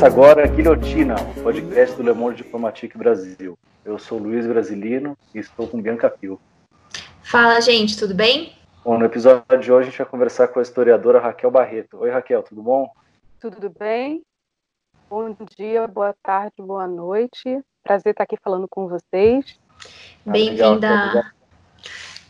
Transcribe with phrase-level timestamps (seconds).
[0.00, 3.58] Começa agora a Guilhotina, o podcast do Le Monde Diplomatique Brasil.
[3.84, 6.40] Eu sou Luiz Brasilino e estou com Bianca Pio.
[7.22, 8.54] Fala, gente, tudo bem?
[8.82, 11.98] Bom, no episódio de hoje a gente vai conversar com a historiadora Raquel Barreto.
[11.98, 12.88] Oi, Raquel, tudo bom?
[13.38, 14.22] Tudo bem?
[15.10, 17.60] Bom dia, boa tarde, boa noite.
[17.82, 19.60] Prazer estar aqui falando com vocês.
[20.26, 21.30] Ah, Bem-vinda.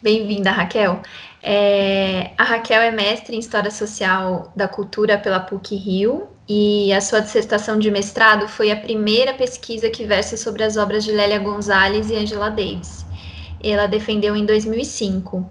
[0.03, 1.01] Bem-vinda, Raquel.
[1.41, 7.01] É, a Raquel é mestre em História Social da Cultura pela PUC Rio e a
[7.01, 11.39] sua dissertação de mestrado foi a primeira pesquisa que versa sobre as obras de Lélia
[11.39, 13.07] Gonzalez e Angela Davis.
[13.63, 15.49] Ela defendeu em 2005.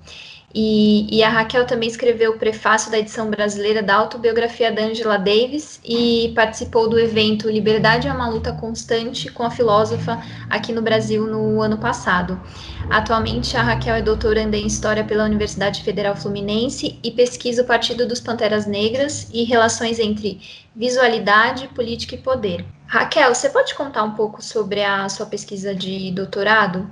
[0.54, 5.18] E, e, a Raquel também escreveu o prefácio da edição brasileira da autobiografia da Angela
[5.18, 10.20] Davis e participou do evento Liberdade é uma luta constante com a filósofa
[10.50, 12.40] aqui no Brasil no ano passado.
[12.90, 18.08] Atualmente, a Raquel é doutoranda em História pela Universidade Federal Fluminense e pesquisa o Partido
[18.08, 20.42] dos Panteras Negras e relações entre
[20.76, 22.66] visualidade, política e poder.
[22.88, 26.90] Raquel, você pode contar um pouco sobre a sua pesquisa de doutorado?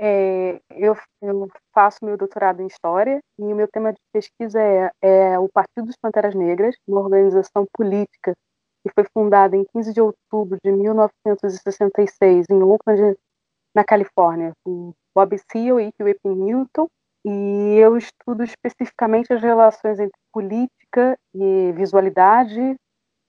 [0.00, 4.90] É, eu, eu, faço meu doutorado em História e o meu tema de pesquisa é,
[5.02, 8.32] é, o Partido dos Panteras Negras, uma organização política
[8.86, 13.16] que foi fundada em 15 de outubro de 1966 em Oakland,
[13.74, 16.86] na Califórnia, por Bob Seale e Whitney Newton.
[17.24, 22.76] E eu estudo especificamente as relações entre política e visualidade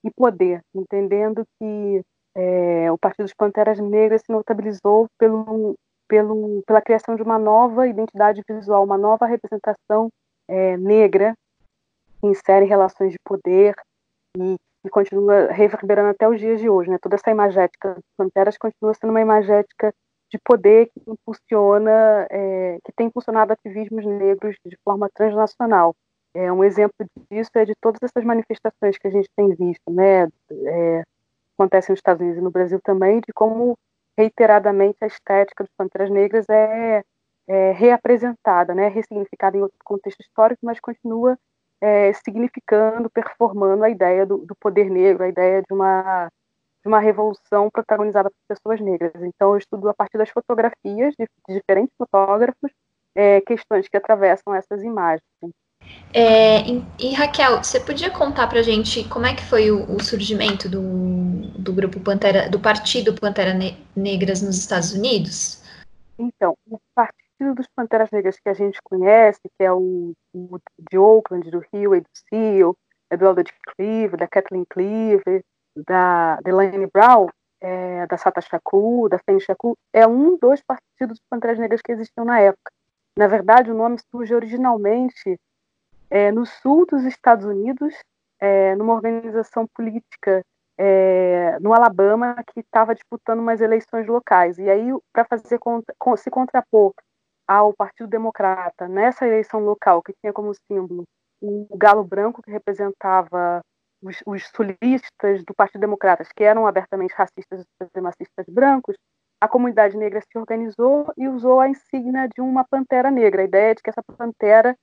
[0.04, 2.00] e poder, entendendo que
[2.36, 5.74] é, o Partido dos Panteras Negras se notabilizou pelo
[6.10, 10.10] pelo, pela criação de uma nova identidade visual, uma nova representação
[10.48, 11.34] é, negra
[12.20, 13.76] que insere relações de poder
[14.36, 16.90] e que continua reverberando até os dias de hoje.
[16.90, 16.98] Né?
[17.00, 19.94] Toda essa imagética das Panteras continua sendo uma imagética
[20.32, 25.94] de poder que impulsiona, é, que tem impulsionado ativismos negros de forma transnacional.
[26.34, 30.28] É, um exemplo disso é de todas essas manifestações que a gente tem visto, né?
[30.50, 31.04] É,
[31.56, 33.76] acontecem nos Estados Unidos e no Brasil também, de como
[34.20, 37.02] reiteradamente a estética dos Panteras Negras é,
[37.48, 41.38] é reapresentada, né, ressignificada em outro contexto histórico, mas continua
[41.80, 46.30] é, significando, performando a ideia do, do, poder negro, a ideia de uma,
[46.82, 49.14] de uma revolução protagonizada por pessoas negras.
[49.22, 52.70] Então, eu estudo a partir das fotografias de, de diferentes fotógrafos
[53.14, 55.22] é, questões que atravessam essas imagens.
[56.12, 56.62] É,
[56.98, 60.80] e, Raquel, você podia contar para gente como é que foi o, o, surgimento do,
[61.56, 63.56] do grupo Pantera, do Partido Pantera
[63.94, 65.62] Negras nos Estados Unidos?
[66.18, 70.58] Então, o Partido dos Panteras Negras que a gente conhece, que é o, o
[70.90, 72.76] de Oakland, do Rio e do Seal,
[73.08, 75.44] é do Elder Cleave, da Kathleen Cleave,
[75.76, 77.28] da Delaney Brown,
[77.60, 81.92] é, da Sata Shakur, da Fanny Shakur, é um dos partidos dos Panteras Negras que
[81.92, 82.72] existiam na época.
[83.16, 85.38] Na verdade, o nome surge originalmente
[86.10, 87.94] é, no sul dos Estados Unidos,
[88.40, 90.42] é, numa organização política
[90.76, 94.58] é, no Alabama que estava disputando umas eleições locais.
[94.58, 95.58] E aí, para fazer
[96.16, 96.92] se contrapor
[97.46, 101.04] ao Partido Democrata nessa eleição local, que tinha como símbolo
[101.40, 103.60] o galo branco, que representava
[104.02, 108.96] os, os sulistas do Partido Democrata, que eram abertamente racistas e supremacistas brancos,
[109.40, 113.74] a comunidade negra se organizou e usou a insígnia de uma pantera negra, a ideia
[113.74, 114.76] de que essa pantera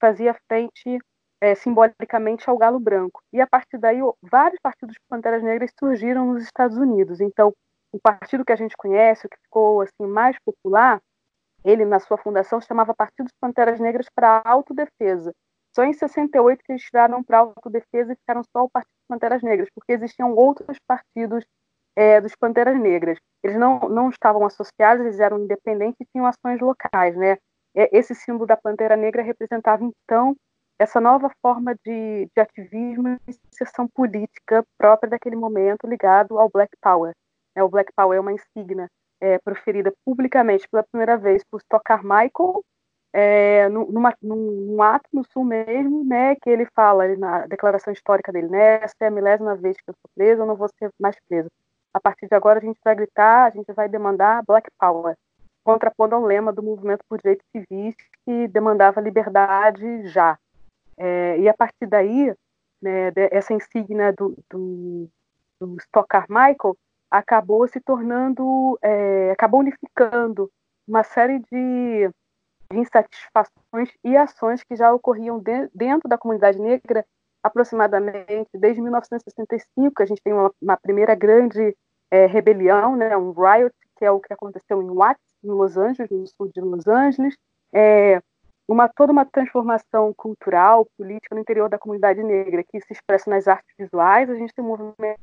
[0.00, 0.98] fazia frente
[1.40, 3.20] é, simbolicamente ao galo branco.
[3.32, 7.20] E a partir daí, vários partidos panteras negras surgiram nos Estados Unidos.
[7.20, 7.52] Então,
[7.92, 11.00] o partido que a gente conhece, o que ficou assim mais popular,
[11.64, 15.32] ele na sua fundação se chamava Partido Panteras Negras para Autodefesa.
[15.74, 19.68] Só em 68 que eles tiraram para autodefesa e ficaram só o Partido Panteras Negras,
[19.74, 21.44] porque existiam outros partidos
[21.96, 23.18] é, dos Panteras Negras.
[23.42, 27.36] Eles não, não estavam associados, eles eram independentes e tinham ações locais, né?
[27.78, 30.34] É, esse símbolo da Pantera Negra representava, então,
[30.80, 36.76] essa nova forma de, de ativismo e inserção política própria daquele momento ligado ao Black
[36.82, 37.14] Power.
[37.54, 38.88] É, o Black Power é uma insígnia
[39.20, 42.64] é, proferida publicamente pela primeira vez por Stock Carmichael,
[43.12, 48.32] é, numa, num, num, ato no Sul mesmo, né, que ele fala na declaração histórica
[48.32, 50.90] dele, né, essa é a milésima vez que eu sou preso, eu não vou ser
[50.98, 51.48] mais preso.
[51.94, 55.16] A partir de agora a gente vai gritar, a gente vai demandar Black Power
[55.68, 57.94] contrapondo ao lema do movimento por direitos civis
[58.24, 60.38] que demandava liberdade já.
[60.96, 62.34] É, e a partir daí,
[62.80, 65.10] né, essa insígnia do, do,
[65.60, 66.74] do Stock Carmichael
[67.10, 70.50] acabou se tornando, é, acabou unificando
[70.86, 72.10] uma série de,
[72.70, 77.04] de, insatisfações e ações que já ocorriam de, dentro da comunidade negra
[77.42, 81.76] aproximadamente desde 1965, que a gente tem uma, uma primeira grande
[82.10, 86.10] é, rebelião, né, um riot, que é o que aconteceu em Watts, em Los Angeles,
[86.10, 87.36] no sul de Los Angeles,
[87.72, 88.20] é,
[88.68, 93.48] uma, toda uma transformação cultural, política no interior da comunidade negra, que se expressa nas
[93.48, 94.30] artes visuais.
[94.30, 95.20] A gente tem um movimento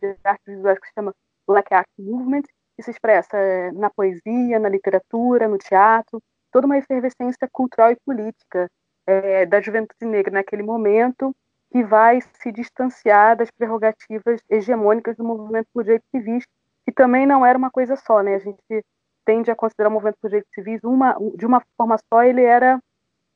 [0.00, 1.14] de artes visuais que se chama
[1.46, 2.42] Black Art Movement,
[2.76, 6.20] que se expressa é, na poesia, na literatura, no teatro,
[6.52, 8.68] toda uma efervescência cultural e política
[9.06, 11.34] é, da juventude negra naquele momento,
[11.70, 16.44] que vai se distanciar das prerrogativas hegemônicas do movimento por direitos civis,
[16.88, 18.34] que também não era uma coisa só, né?
[18.34, 18.84] A gente
[19.22, 22.80] tende a considerar o movimento por direitos civis uma, de uma forma só, ele era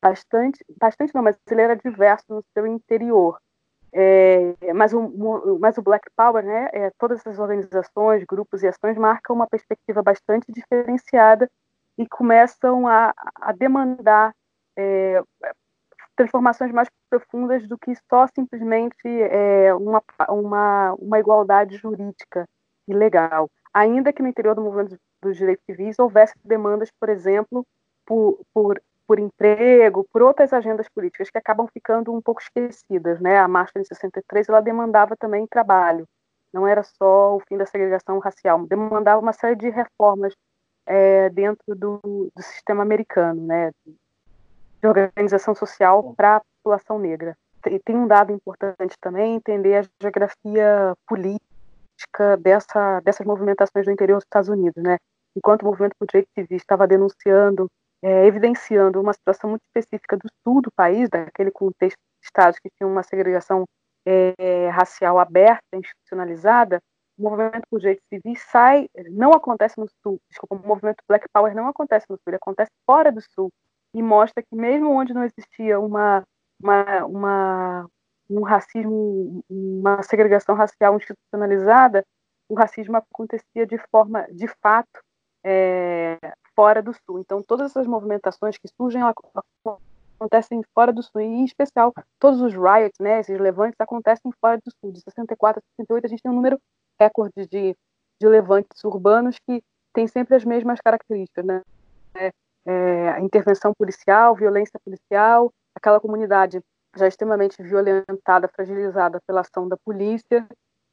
[0.01, 3.37] bastante, bastante não, mas ele era diverso no seu interior.
[3.93, 8.97] É, mas, o, mas o Black Power, né, é, todas essas organizações, grupos e ações
[8.97, 11.47] marcam uma perspectiva bastante diferenciada
[11.95, 14.33] e começam a, a demandar
[14.75, 15.21] é,
[16.15, 22.47] transformações mais profundas do que só simplesmente é, uma, uma, uma igualdade jurídica
[22.87, 23.49] e legal.
[23.73, 27.65] Ainda que no interior do movimento dos direitos civis houvesse demandas, por exemplo,
[28.05, 33.19] por, por, por emprego, por outras agendas políticas que acabam ficando um pouco esquecidas.
[33.19, 33.37] Né?
[33.37, 36.07] A Marcha de 63 ela demandava também trabalho,
[36.53, 40.33] não era só o fim da segregação racial, demandava uma série de reformas
[40.85, 41.99] é, dentro do,
[42.35, 43.71] do sistema americano, né?
[43.85, 47.37] de organização social para a população negra.
[47.65, 51.52] E tem um dado importante também, entender a geografia política
[52.41, 54.81] dessa, dessas movimentações do interior dos Estados Unidos.
[54.83, 54.97] Né?
[55.35, 57.67] Enquanto o movimento por direitos civis estava denunciando,
[58.01, 62.69] é, evidenciando uma situação muito específica do sul do país, daquele contexto de estados que
[62.77, 63.65] tinham uma segregação
[64.05, 66.79] é, racial aberta, institucionalizada,
[67.17, 71.55] o movimento por direitos civis sai, não acontece no sul, desculpa, o movimento Black Power
[71.55, 73.49] não acontece no sul, ele acontece fora do sul,
[73.93, 76.23] e mostra que mesmo onde não existia uma,
[76.61, 77.89] uma, uma
[78.37, 82.05] um racismo, uma segregação racial institucionalizada,
[82.49, 85.01] o racismo acontecia de forma, de fato,
[85.43, 86.17] é,
[86.55, 87.19] fora do Sul.
[87.19, 89.01] Então, todas essas movimentações que surgem
[90.19, 94.57] acontecem fora do Sul, e em especial todos os riots, né, esses levantes acontecem fora
[94.57, 94.91] do Sul.
[94.91, 96.59] De 64 a 68 a gente tem um número
[96.99, 97.75] recorde de,
[98.21, 99.63] de levantes urbanos que
[99.93, 101.61] tem sempre as mesmas características, né?
[102.15, 102.31] É,
[102.65, 106.61] é, intervenção policial, violência policial, aquela comunidade
[106.95, 110.47] já extremamente violentada, fragilizada pela ação da polícia,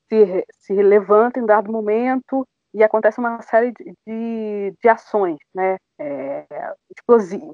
[0.08, 5.76] se, se levanta em dado momento e acontece uma série de, de, de ações, né,
[5.98, 6.46] é,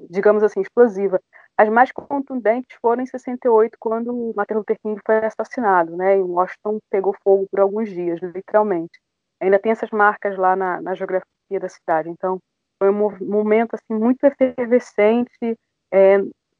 [0.09, 1.19] digamos assim, explosiva.
[1.57, 6.79] As mais contundentes foram em 68, quando Martin Luther King foi assassinado, né, e Washington
[6.89, 8.99] pegou fogo por alguns dias, literalmente.
[9.41, 12.09] Ainda tem essas marcas lá na, na geografia da cidade.
[12.09, 12.39] Então,
[12.79, 15.57] foi um momento assim muito efervescente,
[15.91, 16.17] é,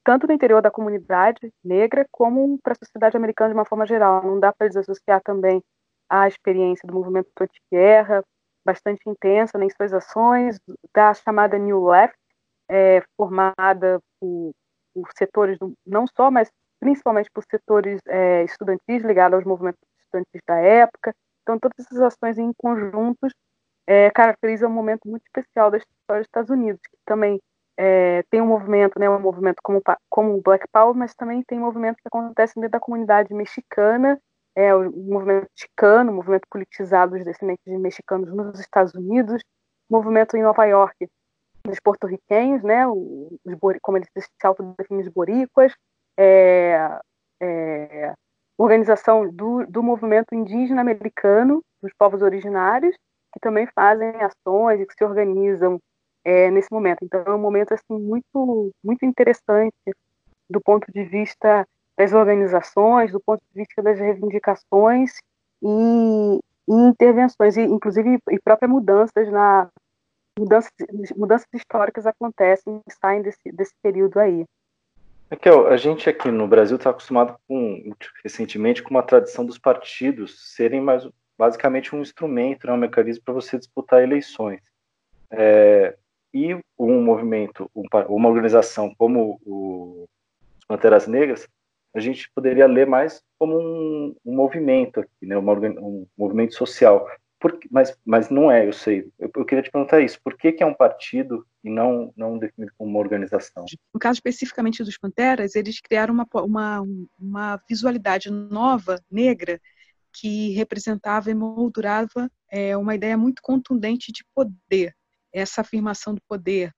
[0.07, 4.24] tanto no interior da comunidade negra como para a sociedade americana de uma forma geral.
[4.24, 5.62] Não dá para desassociar também
[6.09, 8.24] a experiência do movimento anti-guerra,
[8.65, 10.57] bastante intensa em suas ações,
[10.95, 12.15] da chamada New Left,
[12.69, 14.54] é, formada por,
[14.94, 16.50] por setores, do, não só, mas
[16.80, 21.13] principalmente por setores é, estudantis ligados aos movimentos estudantis da época.
[21.42, 23.33] Então, todas essas ações em conjuntos
[23.86, 27.42] é, caracterizam um momento muito especial da história dos Estados Unidos, que também
[27.78, 31.60] é, tem um movimento, né, um movimento como, como o Black Power, mas também tem
[31.60, 34.19] movimentos que acontecem dentro da comunidade mexicana.
[34.56, 39.44] É, o movimento chicano, o movimento politizado dos descendentes de mexicanos nos Estados Unidos,
[39.88, 41.07] movimento em Nova York
[41.64, 45.74] dos porto-riquenhos, né, os, como eles se autodefinem os boricuas,
[46.18, 47.00] é,
[47.40, 48.14] é,
[48.57, 52.96] organização do, do movimento indígena americano, dos povos originários,
[53.31, 55.80] que também fazem ações e que se organizam
[56.28, 57.06] é, nesse momento.
[57.06, 59.74] Então é um momento assim muito muito interessante
[60.50, 61.66] do ponto de vista
[61.98, 65.14] das organizações, do ponto de vista das reivindicações
[65.64, 69.69] e, e intervenções, e, inclusive e próprias mudanças na
[70.38, 70.72] mudanças,
[71.16, 74.46] mudanças históricas acontecem saem desse, desse período aí.
[75.31, 80.54] Raquel, a gente aqui no Brasil está acostumado com recentemente com uma tradição dos partidos
[80.56, 81.07] serem mais
[81.38, 84.62] basicamente um instrumento, né, um mecanismo para você disputar eleições.
[85.30, 85.98] É,
[86.38, 90.06] e um movimento, um, uma organização como o,
[90.68, 91.48] Panteras Negras
[91.96, 97.08] a gente poderia ler mais como um, um movimento aqui, né, uma, um movimento social.
[97.40, 99.10] Por, mas, mas não é, eu sei.
[99.18, 100.20] Eu, eu, queria te perguntar isso.
[100.24, 103.66] Por que, que é um partido e não, não definido como uma organização?
[103.94, 106.84] No caso especificamente dos Panteras, eles criaram uma, uma,
[107.18, 109.60] uma visualidade nova, negra,
[110.14, 114.96] que representava e moldurava é, uma ideia muito contundente de poder.
[115.38, 116.74] Essa afirmação do poder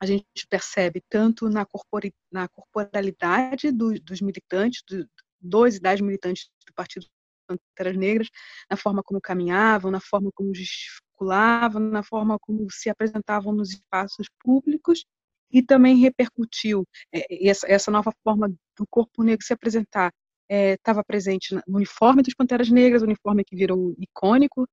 [0.00, 5.08] a gente percebe tanto na, corpori, na corporalidade do, dos militantes, do,
[5.40, 7.06] dois e dez militantes do Partido
[7.46, 8.28] Panteras Negras,
[8.70, 14.28] na forma como caminhavam, na forma como gesticulavam, na forma como se apresentavam nos espaços
[14.38, 15.04] públicos,
[15.50, 20.12] e também repercutiu é, essa, essa nova forma do corpo negro se apresentar
[20.50, 24.68] estava é, presente no uniforme dos Panteras Negras, o uniforme que virou icônico,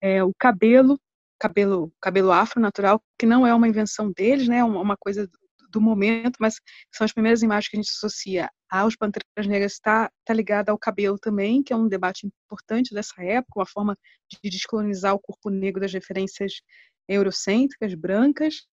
[0.00, 0.98] é, o cabelo,
[1.40, 5.28] cabelo, cabelo afro natural, que não é uma invenção deles, né, uma coisa
[5.70, 6.56] do momento, mas
[6.92, 10.78] são as primeiras imagens que a gente associa aos Panteras Negras, está tá ligada ao
[10.78, 13.96] cabelo também, que é um debate importante dessa época, uma forma
[14.28, 16.60] de descolonizar o corpo negro das referências
[17.08, 18.66] eurocêntricas, brancas,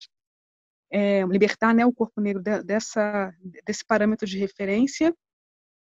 [0.91, 3.33] é, libertar né, o corpo negro de, dessa,
[3.65, 5.13] desse parâmetro de referência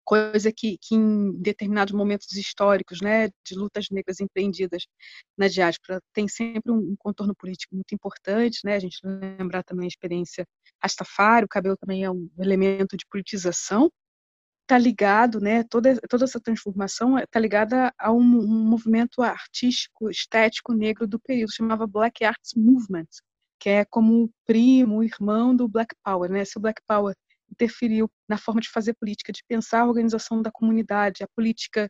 [0.05, 4.85] coisa que, que em determinados momentos históricos, né, de lutas negras empreendidas
[5.37, 9.87] na diáspora, tem sempre um, contorno político muito importante, né, a gente lembrar também a
[9.87, 10.45] experiência
[10.81, 13.91] Rastafari, o cabelo também é um elemento de politização,
[14.61, 20.73] está ligado, né, toda, toda essa transformação está ligada a um, um, movimento artístico, estético
[20.73, 23.07] negro do período, chamava Black Arts Movement,
[23.59, 27.15] que é como primo, irmão do Black Power, né, se o Black Power
[27.51, 31.89] interferiu na forma de fazer política, de pensar a organização da comunidade, a política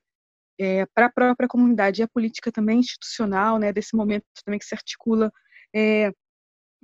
[0.59, 4.65] é, para a própria comunidade e a política também institucional, né, desse momento também que
[4.65, 5.31] se articula,
[5.75, 6.11] é,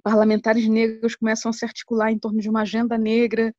[0.04, 3.54] parlamentares negros começam a se articular em torno de uma agenda negra,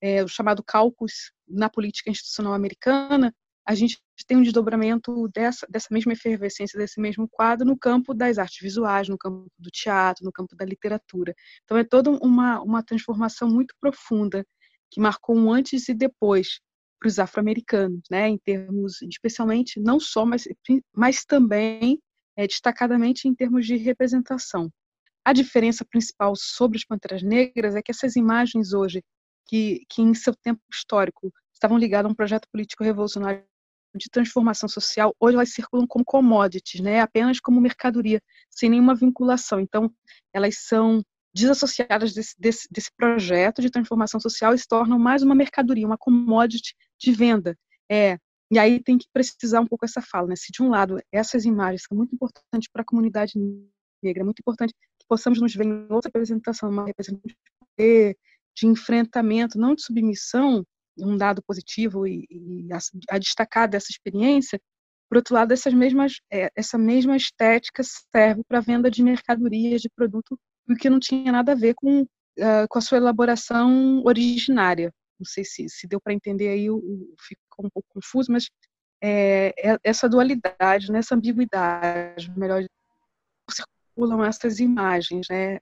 [0.00, 3.34] é, o chamado caucus na política institucional americana,
[3.66, 8.38] a gente tem um desdobramento dessa, dessa mesma efervescência, desse mesmo quadro no campo das
[8.38, 11.34] artes visuais, no campo do teatro, no campo da literatura.
[11.64, 14.44] Então é toda uma, uma transformação muito profunda
[14.90, 16.60] que marcou um antes e depois
[17.00, 20.44] para os afro-americanos, né, em termos, especialmente, não só, mas,
[20.94, 21.98] mas também,
[22.36, 24.70] é, destacadamente, em termos de representação.
[25.24, 29.02] A diferença principal sobre as Panteras Negras é que essas imagens hoje,
[29.46, 33.44] que, que em seu tempo histórico estavam ligadas a um projeto político revolucionário
[33.94, 37.00] de transformação social, hoje elas circulam como commodities, né?
[37.00, 38.20] apenas como mercadoria,
[38.50, 39.60] sem nenhuma vinculação.
[39.60, 39.92] Então,
[40.32, 41.02] elas são
[41.34, 45.98] desassociadas desse, desse, desse projeto de transformação social e se tornam mais uma mercadoria, uma
[45.98, 47.56] commodity de venda.
[47.90, 48.18] É,
[48.50, 50.36] e aí tem que precisar um pouco essa fala, né?
[50.36, 53.32] Se de um lado essas imagens são muito importantes para a comunidade
[54.02, 57.36] negra, é muito importante que possamos nos ver em outra representação, uma representação de
[57.76, 58.16] poder,
[58.54, 60.64] de enfrentamento, não de submissão,
[60.98, 62.78] um dado positivo e, e a,
[63.10, 64.60] a, destacar dessa experiência.
[65.08, 69.90] Por outro lado, essas mesmas, é, essa mesma estética serve para venda de mercadorias, de
[69.90, 74.92] produto, o que não tinha nada a ver com, uh, com a sua elaboração originária.
[75.18, 78.48] Não sei se, se deu para entender aí, o, o, ficou um pouco confuso, mas
[79.02, 82.64] é, é essa dualidade, né, essa ambiguidade, melhor
[83.50, 85.58] circulam essas imagens, né,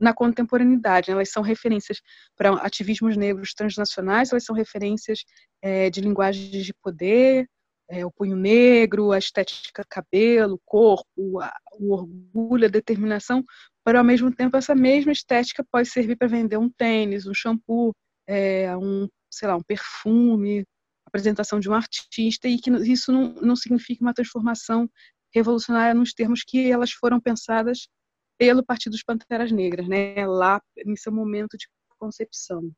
[0.00, 1.10] na contemporaneidade.
[1.10, 2.00] Elas são referências
[2.36, 5.24] para ativismos negros transnacionais, elas são referências
[5.62, 7.46] é, de linguagens de poder,
[7.88, 13.44] é, o punho negro, a estética cabelo, corpo, a, o orgulho, a determinação,
[13.84, 17.94] para ao mesmo tempo essa mesma estética pode servir para vender um tênis, um shampoo,
[18.26, 20.64] é, um, sei lá, um perfume,
[21.06, 24.90] apresentação de um artista, e que isso não, não significa uma transformação
[25.32, 27.86] revolucionária nos termos que elas foram pensadas
[28.38, 31.66] pelo Partido dos Panteras Negras, né, lá em seu momento de
[31.98, 32.70] concepção.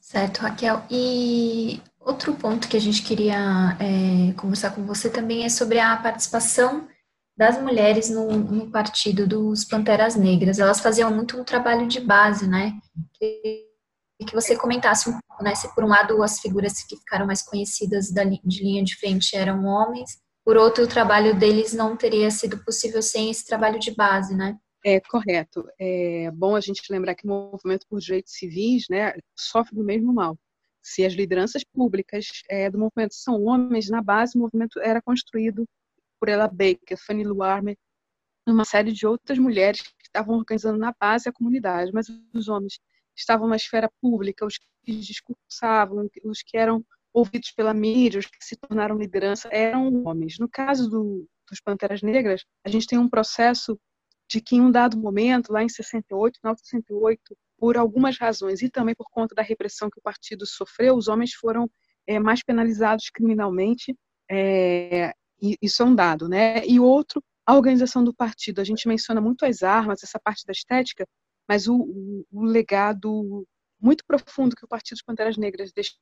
[0.00, 0.84] Certo, Raquel.
[0.90, 5.96] E outro ponto que a gente queria é, conversar com você também é sobre a
[5.96, 6.86] participação
[7.36, 10.58] das mulheres no, no, partido dos Panteras Negras.
[10.58, 12.78] Elas faziam muito um trabalho de base, né?
[13.14, 13.66] Que,
[14.28, 15.54] que você comentasse um pouco, né?
[15.54, 19.34] Se por um lado as figuras que ficaram mais conhecidas da, de linha de frente
[19.34, 23.94] eram homens, por outro, o trabalho deles não teria sido possível sem esse trabalho de
[23.94, 24.58] base, né?
[24.84, 25.66] É correto.
[25.78, 30.12] É bom a gente lembrar que o movimento por direitos civis né, sofre do mesmo
[30.12, 30.38] mal.
[30.82, 35.66] Se as lideranças públicas é, do movimento são homens, na base o movimento era construído
[36.20, 37.74] por Ella Baker, Fanny Lou Armour,
[38.46, 42.78] uma série de outras mulheres que estavam organizando na base a comunidade, mas os homens
[43.16, 46.84] estavam na esfera pública, os que discursavam, os que eram
[47.14, 50.36] ouvidos pela mídia, os que se tornaram liderança, eram homens.
[50.38, 53.78] No caso do, dos Panteras Negras, a gente tem um processo
[54.28, 57.20] de que em um dado momento, lá em 68, final de 68,
[57.56, 61.32] por algumas razões e também por conta da repressão que o partido sofreu, os homens
[61.34, 61.70] foram
[62.06, 63.96] é, mais penalizados criminalmente,
[64.28, 66.66] é, isso é um dado, né?
[66.66, 68.60] E outro, a organização do partido.
[68.60, 71.06] A gente menciona muito as armas, essa parte da estética,
[71.48, 73.46] mas o, o, o legado
[73.80, 75.98] muito profundo que o Partido dos Panteras Negras deixou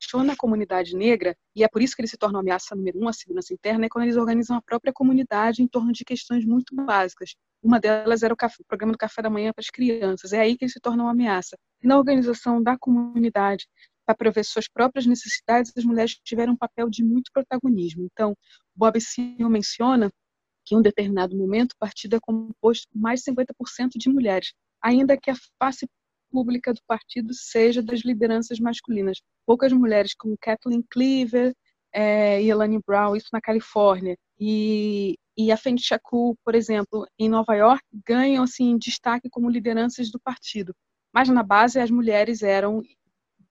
[0.00, 3.06] questiona a comunidade negra, e é por isso que eles se tornam ameaça número um
[3.06, 6.74] à segurança interna, é quando eles organizam a própria comunidade em torno de questões muito
[6.74, 7.34] básicas.
[7.62, 10.40] Uma delas era o, café, o programa do café da manhã para as crianças, é
[10.40, 11.56] aí que eles se tornam uma ameaça.
[11.82, 13.66] Na organização da comunidade,
[14.06, 18.08] para prover suas próprias necessidades, as mulheres tiveram um papel de muito protagonismo.
[18.10, 18.34] Então,
[18.74, 20.10] Bob Seale menciona
[20.64, 24.52] que em um determinado momento o partido é composto por mais de 50% de mulheres,
[24.82, 25.86] ainda que a face
[26.30, 29.20] pública do partido seja das lideranças masculinas.
[29.46, 31.54] Poucas mulheres, como Kathleen Cleaver
[31.92, 37.28] é, e Elaine Brown, isso na Califórnia, e, e a Fendi Shakur, por exemplo, em
[37.28, 40.74] Nova York, ganham assim destaque como lideranças do partido.
[41.12, 42.82] Mas na base as mulheres eram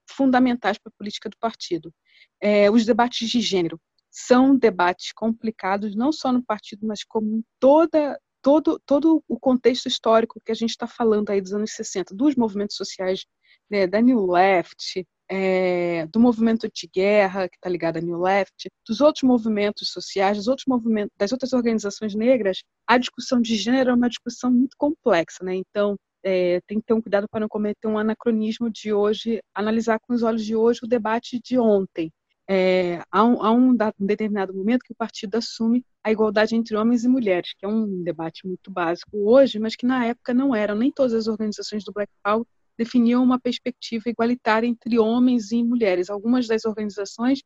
[0.08, 1.92] fundamentais para a política do partido.
[2.40, 3.78] É, os debates de gênero
[4.10, 9.86] são debates complicados, não só no partido, mas como em toda todo, todo o contexto
[9.86, 13.24] histórico que a gente está falando aí dos anos 60, dos movimentos sociais,
[13.70, 18.68] né, da New Left, é, do movimento de guerra, que está ligado à New Left,
[18.86, 23.90] dos outros movimentos sociais, dos outros movimentos, das outras organizações negras, a discussão de gênero
[23.90, 25.54] é uma discussão muito complexa, né?
[25.54, 29.98] Então, é, tem que ter um cuidado para não cometer um anacronismo de hoje, analisar
[30.00, 32.10] com os olhos de hoje o debate de ontem.
[32.52, 36.76] É, há, um, há um, um, determinado momento que o partido assume a igualdade entre
[36.76, 40.52] homens e mulheres, que é um debate muito básico hoje, mas que na época não
[40.52, 40.74] era.
[40.74, 42.44] Nem todas as organizações do Black Power
[42.76, 46.10] definiam uma perspectiva igualitária entre homens e mulheres.
[46.10, 47.40] Algumas das organizações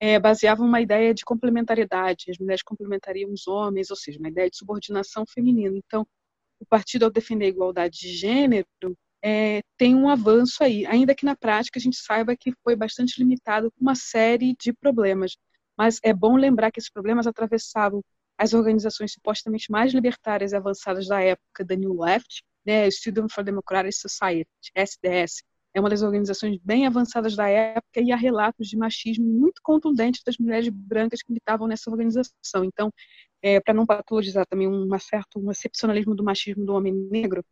[0.00, 4.50] é, baseavam uma ideia de complementariedade, as mulheres complementariam os homens, ou seja, uma ideia
[4.50, 5.76] de subordinação feminina.
[5.76, 6.04] Então,
[6.58, 8.66] o partido, ao defender a igualdade de gênero,
[9.22, 13.18] é, tem um avanço aí, ainda que na prática a gente saiba que foi bastante
[13.18, 15.36] limitado com uma série de problemas.
[15.76, 18.02] Mas é bom lembrar que esses problemas atravessavam
[18.36, 23.42] as organizações supostamente mais libertárias e avançadas da época da New Left, né, Student for
[23.42, 25.42] Democratic Society, SDS,
[25.74, 30.22] é uma das organizações bem avançadas da época e há relatos de machismo muito contundentes
[30.24, 32.64] das mulheres brancas que militavam nessa organização.
[32.64, 32.92] Então,
[33.42, 37.44] é, para não patologizar também um certo um excepcionalismo do machismo do homem negro,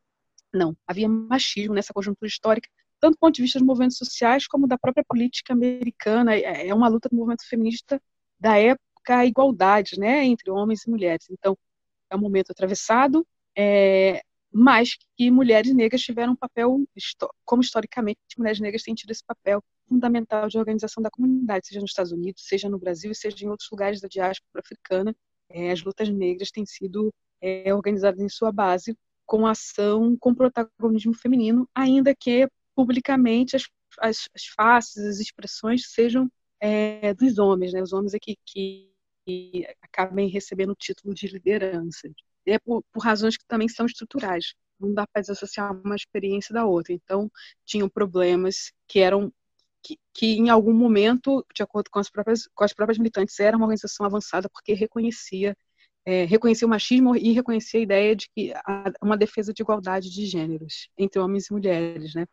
[0.52, 2.68] não, havia machismo nessa conjuntura histórica,
[3.00, 6.35] tanto do ponto de vista dos movimentos sociais como da própria política americana.
[6.35, 8.00] É, é uma luta do movimento feminista
[8.38, 11.26] da época a igualdade né, entre homens e mulheres.
[11.30, 11.56] Então,
[12.11, 14.20] é um momento atravessado, é,
[14.52, 16.85] mas que mulheres negras tiveram um papel,
[17.44, 21.90] como historicamente mulheres negras têm tido esse papel fundamental de organização da comunidade, seja nos
[21.90, 25.14] Estados Unidos, seja no Brasil, seja em outros lugares da diáspora africana.
[25.48, 31.14] É, as lutas negras têm sido é, organizadas em sua base com ação, com protagonismo
[31.14, 33.64] feminino, ainda que publicamente as,
[33.98, 37.82] as, as faces, as expressões sejam é, dos homens, né?
[37.82, 38.92] Os homens é que, que,
[39.82, 42.08] acabem recebendo o título de liderança.
[42.46, 44.54] E é por, por razões que também são estruturais.
[44.78, 46.92] Não dá para desassociar uma experiência da outra.
[46.92, 47.30] Então,
[47.64, 49.32] tinham problemas que eram
[49.82, 53.56] que, que, em algum momento, de acordo com as próprias, com as próprias militantes, era
[53.56, 55.56] uma organização avançada porque reconhecia
[56.06, 60.08] é, reconhecia o machismo e reconhecia a ideia de que há uma defesa de igualdade
[60.08, 62.24] de gêneros entre homens e mulheres, né?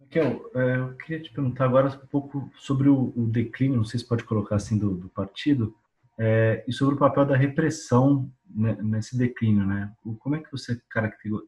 [0.00, 4.00] Raquel, é, eu queria te perguntar agora um pouco sobre o, o declínio, não sei
[4.00, 5.74] se pode colocar assim, do, do partido,
[6.18, 9.92] é, e sobre o papel da repressão nesse declínio, né?
[10.18, 11.42] Como é que você caracteriza,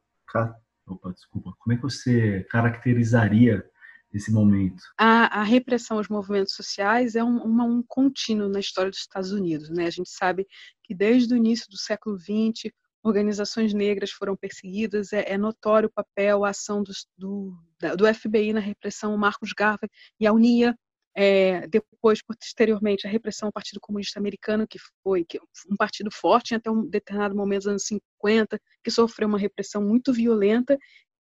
[0.86, 3.64] opa, desculpa, como é que você caracterizaria
[4.12, 4.82] esse momento?
[4.96, 9.32] A, a, repressão aos movimentos sociais é um, uma, um contínuo na história dos Estados
[9.32, 9.86] Unidos, né?
[9.86, 10.46] A gente sabe
[10.82, 15.92] que desde o início do século XX organizações negras foram perseguidas, é, é notório o
[15.92, 17.56] papel, a ação do, do,
[17.96, 20.76] do, FBI na repressão, o Marcos Garvey e a UNIA,
[21.14, 25.38] é, depois, posteriormente, a repressão ao Partido Comunista Americano, que foi que,
[25.70, 30.12] um partido forte até um determinado momento dos anos 50, que sofreu uma repressão muito
[30.12, 30.78] violenta,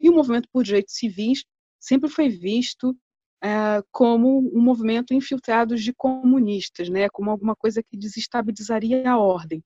[0.01, 1.45] e o movimento por direitos civis
[1.81, 2.97] sempre foi visto
[3.43, 9.62] é, como um movimento infiltrado de comunistas, né, como alguma coisa que desestabilizaria a ordem.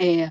[0.00, 0.28] É,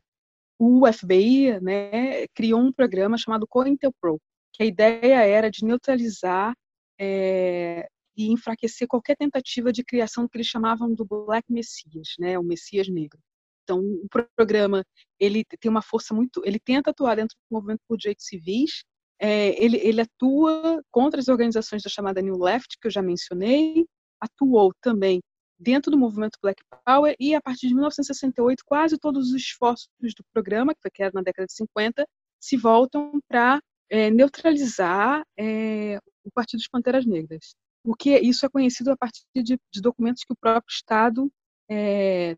[0.60, 4.20] o FBI né, criou um programa chamado COINTELPRO,
[4.54, 6.54] que a ideia era de neutralizar
[7.00, 12.38] é, e enfraquecer qualquer tentativa de criação do que eles chamavam do Black Messias, né,
[12.38, 13.20] o Messias Negro.
[13.64, 14.84] Então, o programa
[15.20, 18.84] ele tem uma força muito, ele tenta atuar dentro do movimento por direitos civis,
[19.24, 23.86] é, ele, ele atua contra as organizações da chamada New Left, que eu já mencionei,
[24.20, 25.22] atuou também
[25.58, 30.26] dentro do movimento Black Power e a partir de 1968 quase todos os esforços do
[30.34, 32.06] programa, que foi criado na década de 50,
[32.38, 37.56] se voltam para é, neutralizar é, o Partido dos Panteras Negras.
[37.82, 41.32] Porque isso é conhecido a partir de, de documentos que o próprio Estado
[41.72, 42.36] é,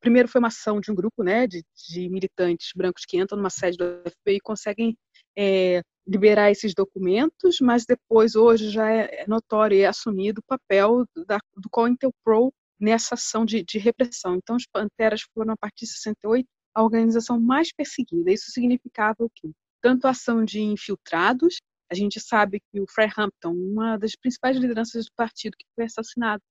[0.00, 3.50] primeiro foi uma ação de um grupo né, de, de, militantes brancos que entram numa
[3.50, 4.96] sede do FBI e conseguem
[5.38, 10.44] é, liberar esses documentos, mas depois, hoje, já é, é notório e é assumido o
[10.44, 14.34] papel da, do COINTELPRO nessa ação de, de, repressão.
[14.34, 18.32] Então, os Panteras foram, a partir de 68, a organização mais perseguida.
[18.32, 19.50] Isso significava o quê?
[19.80, 21.58] Tanto a ação de infiltrados,
[21.90, 25.84] A gente sabe que o Fred Hampton, uma das principais lideranças do partido, que foi
[25.84, 26.42] assassinado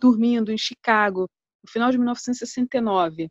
[0.00, 1.28] dormindo em Chicago
[1.62, 3.28] no final de 1969,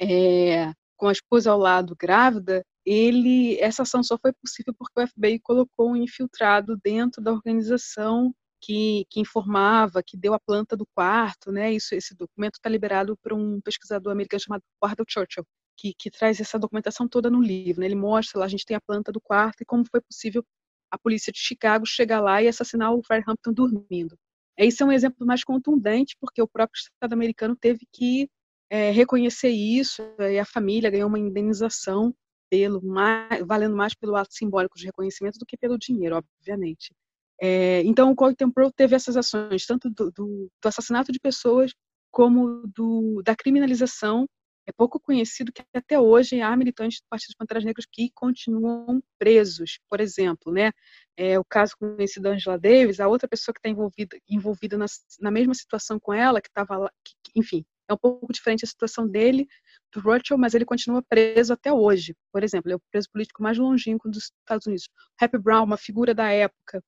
[0.00, 5.06] é, com a esposa ao lado grávida, ele essa ação só foi possível porque o
[5.08, 10.86] FBI colocou um infiltrado dentro da organização que, que, informava, que deu a planta do
[10.94, 11.72] quarto, né?
[11.72, 15.44] Isso, esse documento está liberado por um pesquisador americano chamado Wardell Churchill,
[15.78, 17.80] que, que, traz essa documentação toda no livro.
[17.80, 17.86] Né?
[17.86, 20.44] Ele mostra lá, a gente tem a planta do quarto e como foi possível
[20.90, 24.18] a polícia de Chicago chegar lá e assassinar o Hampton dormindo.
[24.58, 28.28] Esse é um exemplo mais contundente, porque o próprio Estado americano teve que
[28.70, 32.14] é, reconhecer isso, e a família ganhou uma indenização
[32.48, 36.94] pelo mais, valendo mais pelo ato simbólico de reconhecimento do que pelo dinheiro, obviamente.
[37.40, 41.72] É, então, o Contemporary teve essas ações, tanto do, do, do assassinato de pessoas,
[42.10, 44.26] como do, da criminalização.
[44.66, 49.80] É pouco conhecido que até hoje há militantes do Partido Panteras Negras que continuam presos.
[49.88, 50.70] Por exemplo, né,
[51.16, 54.86] é, o caso conhecido da Angela Davis, a outra pessoa que está envolvida, envolvida na,
[55.20, 56.90] na, mesma situação com ela, que estava
[57.34, 59.48] enfim, é um pouco diferente a situação dele,
[59.92, 62.14] do Rothschild, mas ele continua preso até hoje.
[62.32, 64.88] Por exemplo, ele é o preso político mais longínquo dos Estados Unidos.
[65.20, 66.82] Happy Brown, uma figura da época,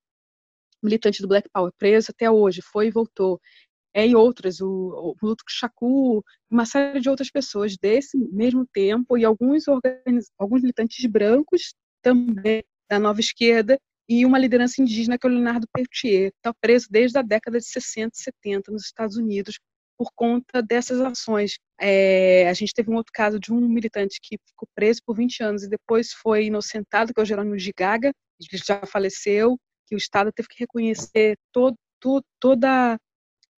[0.83, 3.41] militante do Black Power, preso até hoje, foi e voltou.
[3.95, 9.19] É, e outras, o, o Luto Shakur, uma série de outras pessoas desse mesmo tempo,
[9.19, 15.27] e alguns, organiz, alguns militantes brancos também da nova esquerda, e uma liderança indígena que
[15.27, 19.17] é o Leonardo Peltier, está preso desde a década de 60 e 70 nos Estados
[19.17, 19.59] Unidos
[20.03, 21.61] por conta dessas ações.
[21.81, 25.45] É, a gente teve um outro caso de um militante que ficou preso por 20
[25.45, 29.97] anos e depois foi inocentado, que é o Jerônimo Gigaga, ele já faleceu, que o
[29.97, 32.99] Estado teve que reconhecer todo, todo, toda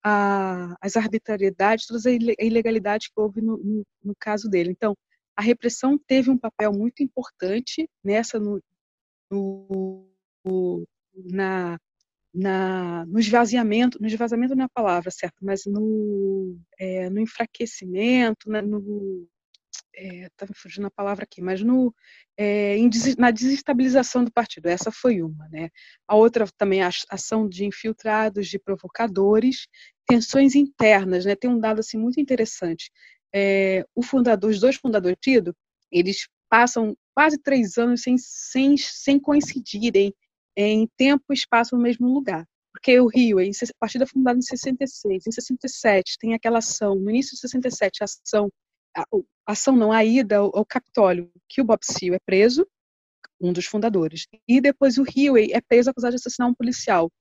[0.03, 4.71] a, as arbitrariedades, toda a ilegalidade que houve no, no, no, caso dele.
[4.71, 4.93] Então,
[5.37, 8.61] a repressão teve um papel muito importante nessa no,
[9.31, 10.05] no
[11.15, 11.79] na,
[12.33, 18.49] na, no esvaziamento, no esvaziamento não é a palavra certa, mas no, é, no enfraquecimento,
[18.49, 19.27] né, no,
[19.95, 21.93] é, me fugindo a palavra aqui, mas no,
[22.37, 22.75] é,
[23.17, 24.67] na desestabilização do partido.
[24.67, 25.47] Essa foi uma.
[25.49, 25.69] Né?
[26.07, 29.67] A outra também a ação de infiltrados, de provocadores,
[30.07, 31.25] tensões internas.
[31.25, 31.35] Né?
[31.35, 32.91] Tem um dado assim, muito interessante.
[33.33, 35.55] É, o fundador, os dois fundadores tido,
[35.91, 40.13] eles passam quase três anos sem, sem, sem coincidirem
[40.55, 42.45] em tempo e espaço no mesmo lugar.
[42.73, 43.43] Porque o Rio, a
[43.79, 48.05] partir da fundada em 66, em 67, tem aquela ação, no início de 67, a
[48.05, 48.49] ação
[48.95, 49.05] a,
[49.47, 52.67] ação não, a ida ao, ao Capitólio, que o Bob Seale é preso,
[53.41, 57.11] um dos fundadores, e depois o Huey é preso acusado de assassinar um policial.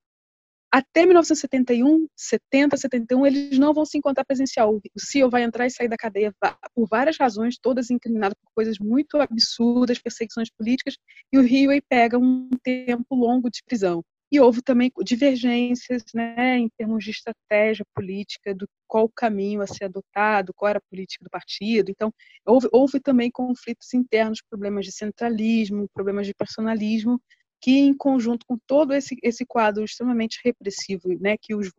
[0.74, 4.74] Até 1971, 70, 71, eles não vão se encontrar presencial.
[4.74, 6.34] O Seal vai entrar e sair da cadeia
[6.74, 10.96] por várias razões, todas incriminadas por coisas muito absurdas, perseguições políticas,
[11.30, 16.70] e o Huey pega um tempo longo de prisão e houve também divergências né, em
[16.70, 21.28] termos de estratégia política, do qual caminho a ser adotado, qual era a política do
[21.28, 21.90] partido.
[21.90, 22.10] Então,
[22.46, 27.20] houve, houve também conflitos internos, problemas de centralismo, problemas de personalismo,
[27.62, 31.70] que, em conjunto com todo esse, esse quadro extremamente repressivo né, que os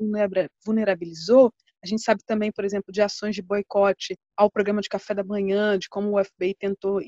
[0.65, 5.13] vulnerabilizou, a gente sabe também, por exemplo, de ações de boicote ao programa de café
[5.13, 7.01] da manhã, de como o FBI tentou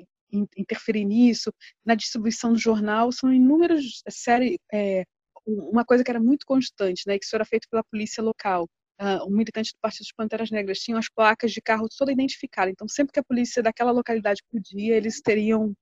[0.58, 1.54] interferir nisso,
[1.86, 5.06] na distribuição do jornal, são inúmeras séries, é,
[5.48, 8.68] uma coisa que era muito constante, né, que isso era feito pela polícia local.
[9.00, 12.72] Uh, um militante do Partido dos Panteras Negras tinha as placas de carro toda identificada.
[12.72, 15.74] Então, sempre que a polícia daquela localidade podia, eles teriam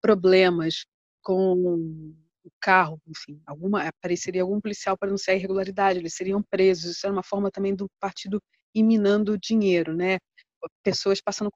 [0.00, 0.84] problemas
[1.22, 2.12] com
[2.46, 6.96] o carro, enfim, alguma apareceria algum policial para anunciar irregularidade, eles seriam presos.
[6.96, 8.40] Isso era uma forma também do partido
[8.74, 10.18] ir minando dinheiro, né?
[10.82, 11.50] Pessoas passando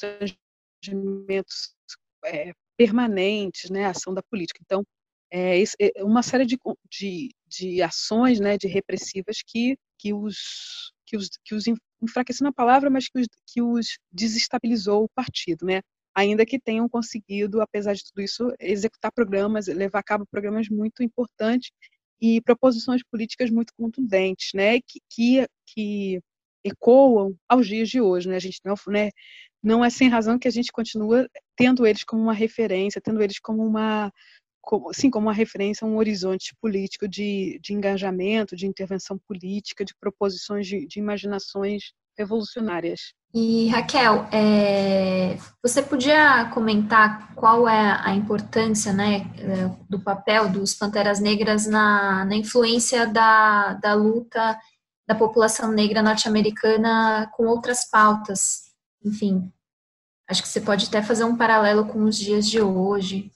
[0.00, 1.74] constrangimentos
[2.24, 3.86] é, permanentes, né?
[3.86, 4.60] A ação da política.
[4.64, 4.84] Então,
[5.32, 6.58] é, é, uma série de,
[6.90, 11.64] de, de ações né, de repressivas que, que, os, que, os, que os
[12.02, 15.80] enfraqueceu na palavra, mas que os, que os desestabilizou o partido, né?
[16.14, 21.02] Ainda que tenham conseguido, apesar de tudo isso, executar programas, levar a cabo programas muito
[21.02, 21.70] importantes
[22.20, 26.20] e proposições políticas muito contundentes, né, que, que, que
[26.64, 29.10] ecoam aos dias de hoje, né, a gente não, né,
[29.62, 33.38] não é sem razão que a gente continua tendo eles como uma referência, tendo eles
[33.38, 34.12] como uma
[34.62, 39.94] como, assim como uma referência um horizonte político de, de engajamento, de intervenção política, de
[39.98, 43.12] proposições de, de imaginações revolucionárias.
[43.32, 49.20] E Raquel, é, você podia comentar qual é a importância né,
[49.88, 54.58] do papel dos Panteras Negras na, na influência da, da luta
[55.06, 58.72] da população negra norte-americana com outras pautas?
[59.04, 59.52] Enfim,
[60.28, 63.30] acho que você pode até fazer um paralelo com os dias de hoje.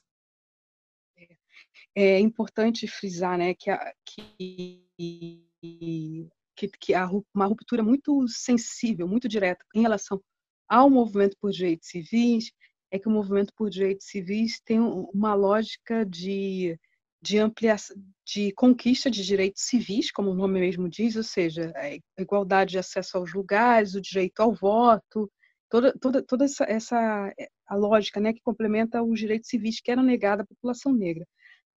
[1.95, 4.85] é importante frisar né, que, a, que,
[6.57, 10.21] que, que há uma ruptura muito sensível, muito direta em relação
[10.69, 12.51] ao movimento por direitos civis,
[12.90, 16.79] é que o movimento por direitos civis tem uma lógica de,
[17.21, 22.23] de ampliação, de conquista de direitos civis, como o nome mesmo diz, ou seja, a
[22.23, 25.31] igualdade de acesso aos lugares, o direito ao voto,
[25.69, 27.33] toda, toda, toda essa, essa
[27.67, 31.27] a lógica né, que complementa os direitos civis que eram negados à população negra.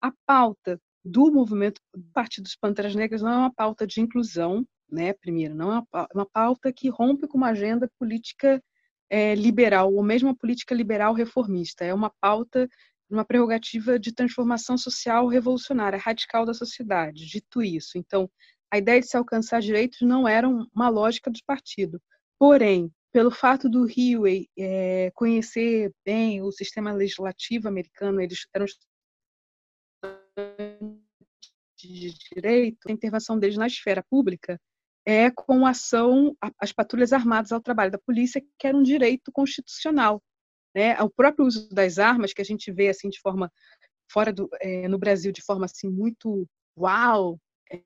[0.02, 4.66] A pauta do movimento do Partido dos Panteras Negras não é uma pauta de inclusão,
[4.92, 8.62] né, primeiro, não é uma pauta que rompe com uma agenda política
[9.10, 11.86] é, liberal, ou mesmo uma política liberal reformista.
[11.86, 12.68] É uma pauta,
[13.10, 17.26] uma prerrogativa de transformação social revolucionária, radical da sociedade.
[17.28, 18.30] Dito isso, então,
[18.72, 22.02] a ideia de se alcançar direitos não era uma lógica do partido.
[22.40, 28.66] Porém, pelo fato do Huey é, conhecer bem o sistema legislativo americano, eles eram
[31.88, 34.60] de direito, a intervenção deles na esfera pública
[35.06, 40.22] é com ação as patrulhas armadas ao trabalho da polícia, que era um direito constitucional.
[40.76, 41.00] Né?
[41.02, 43.52] O próprio uso das armas, que a gente vê assim de forma
[44.12, 47.40] fora do é, no Brasil de forma assim muito uau,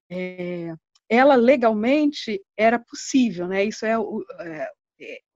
[0.10, 0.74] é,
[1.10, 3.64] ela legalmente era possível, né?
[3.64, 4.68] Isso é o, é,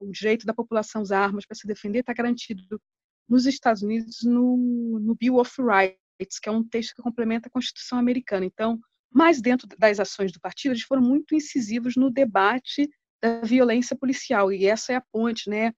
[0.00, 2.80] o direito da população usar armas para se defender está garantido
[3.28, 7.50] nos Estados Unidos no, no Bill of Rights, que é um texto que complementa a
[7.50, 8.44] Constituição americana.
[8.44, 8.78] Então,
[9.12, 12.88] mas dentro das ações do partido, eles foram muito incisivos no debate
[13.22, 15.72] da violência policial, e essa é a ponte né,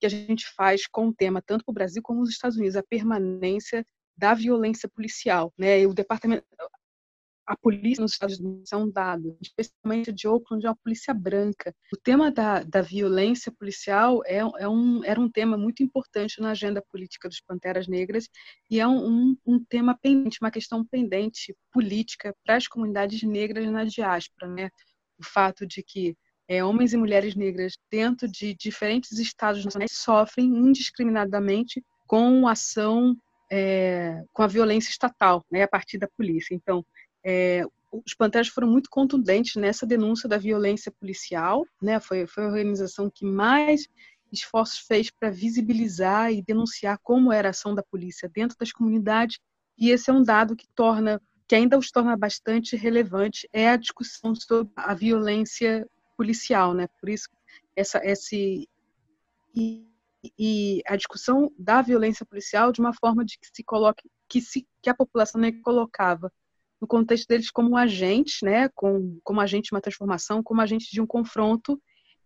[0.00, 2.76] que a gente faz com o tema, tanto para o Brasil como nos Estados Unidos,
[2.76, 3.84] a permanência
[4.16, 5.52] da violência policial.
[5.56, 5.80] Né?
[5.80, 6.44] E o departamento,
[7.50, 11.74] a polícia nos Estados Unidos é um dado, especialmente de Oakland, é uma polícia branca.
[11.92, 16.52] O tema da, da violência policial é, é um, era um tema muito importante na
[16.52, 18.28] agenda política dos Panteras Negras
[18.70, 23.66] e é um, um, um tema pendente, uma questão pendente política para as comunidades negras
[23.68, 24.46] na diáspora.
[24.46, 24.70] Né?
[25.18, 30.46] O fato de que é, homens e mulheres negras dentro de diferentes estados nacionais sofrem
[30.46, 33.16] indiscriminadamente com ação
[33.50, 36.54] é, com a violência estatal, né, a partir da polícia.
[36.54, 36.86] Então,
[37.24, 41.98] é, os Panteras foram muito contundentes nessa denúncia da violência policial, né?
[41.98, 43.88] Foi, foi a organização que mais
[44.32, 49.38] esforços fez para visibilizar e denunciar como era a ação da polícia dentro das comunidades.
[49.76, 53.76] E esse é um dado que torna, que ainda os torna bastante relevante, é a
[53.76, 56.86] discussão sobre a violência policial, né?
[57.00, 57.28] Por isso
[57.74, 58.68] essa esse
[59.56, 59.84] e,
[60.38, 64.66] e a discussão da violência policial de uma forma de que se coloque que se
[64.80, 66.32] que a população né, colocava
[66.80, 71.00] no contexto deles como agentes, né, com, como agente de uma transformação, como agente de
[71.00, 71.80] um confronto,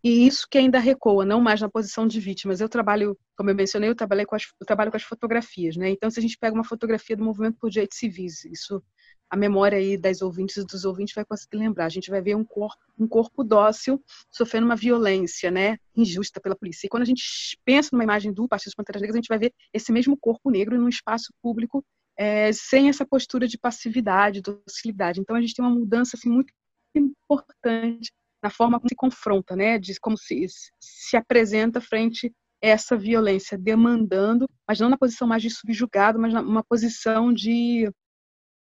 [0.05, 2.61] e isso que ainda recoa, não mais na posição de vítimas.
[2.61, 5.89] Eu trabalho, como eu mencionei, eu, trabalhei com as, trabalho com as fotografias, né?
[5.89, 8.83] Então, se a gente pega uma fotografia do movimento por direitos civis, isso
[9.31, 11.87] a memória aí das ouvintes e dos ouvintes vai conseguir lembrar.
[11.87, 13.99] A gente vai ver um corpo, um corpo dócil
[14.31, 16.87] sofrendo uma violência, né, injusta pela polícia.
[16.87, 19.39] E quando a gente pensa numa imagem do Partido das Panteras Negras, a gente vai
[19.39, 21.83] ver esse mesmo corpo negro num espaço público
[22.17, 25.21] é, sem essa postura de passividade, docilidade.
[25.21, 26.53] Então a gente tem uma mudança assim, muito
[26.95, 30.45] importante na forma como se confronta, né, de como se,
[30.79, 32.27] se apresenta frente
[32.63, 37.91] a essa violência, demandando, mas não na posição mais de subjugado, mas numa posição de,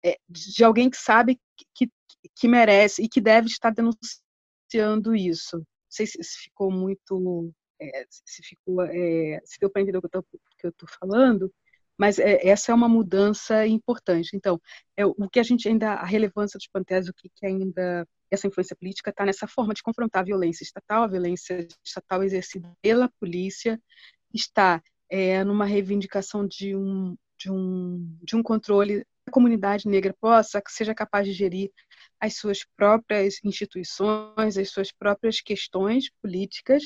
[0.05, 1.41] é, de alguém que sabe
[1.75, 1.91] que,
[2.37, 5.57] que merece e que deve estar denunciando isso.
[5.57, 7.51] Não sei se, se ficou muito,
[7.81, 11.51] é, se ficou, é, se deu para entender o que eu estou falando,
[12.03, 14.35] mas é, essa é uma mudança importante.
[14.35, 14.61] Então,
[14.97, 18.49] é, o que a gente ainda, a relevância dos panteras, o que, que ainda essa
[18.49, 23.09] influência política está nessa forma de confrontar a violência estatal, a violência estatal exercida pela
[23.21, 23.81] polícia,
[24.35, 30.61] está é, numa reivindicação de um, de um, de um controle a comunidade negra possa,
[30.61, 31.71] que seja capaz de gerir
[32.19, 36.83] as suas próprias instituições, as suas próprias questões políticas.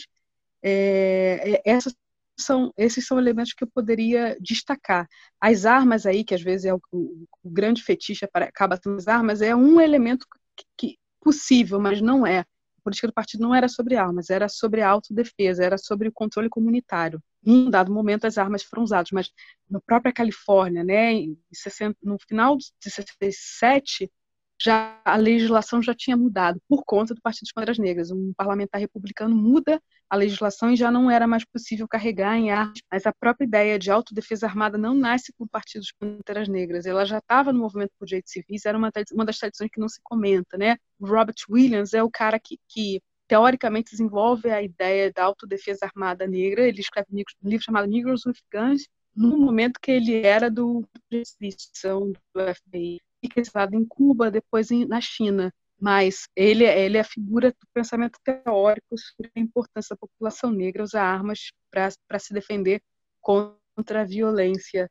[0.63, 1.91] É, é essa
[2.39, 5.09] são esses são elementos que eu poderia destacar.
[5.41, 9.09] As armas aí, que às vezes é o, o, o grande fetiche acaba sendo as
[9.09, 12.41] armas, é um elemento que, que, possível, mas não é.
[12.41, 16.13] A política do partido não era sobre armas, era sobre a autodefesa, era sobre o
[16.13, 17.21] controle comunitário.
[17.45, 19.31] Em um dado momento as armas foram usadas, mas
[19.69, 21.13] na própria Califórnia, né,
[22.03, 24.11] no final de 67,
[24.61, 28.11] já a legislação já tinha mudado por conta do Partido das Panteras Negras.
[28.11, 32.79] Um parlamentar republicano muda a legislação e já não era mais possível carregar em armas.
[32.91, 36.87] Mas a própria ideia de autodefesa armada não nasce com o Partido das Panteras Negras.
[36.87, 39.89] Ela já estava no movimento por direitos civis, era uma, uma das tradições que não
[39.89, 40.77] se comenta, né?
[41.01, 46.67] Robert Williams é o cara que, que teoricamente desenvolve a ideia da autodefesa armada negra.
[46.67, 52.55] Ele escreve um livro chamado with Guns no momento que ele era do instituição do
[52.55, 53.01] FBI
[53.37, 55.53] estava em Cuba, depois na China.
[55.79, 60.83] Mas ele, ele é a figura do pensamento teórico sobre a importância da população negra
[60.83, 62.81] usar armas para se defender
[63.21, 64.91] contra a violência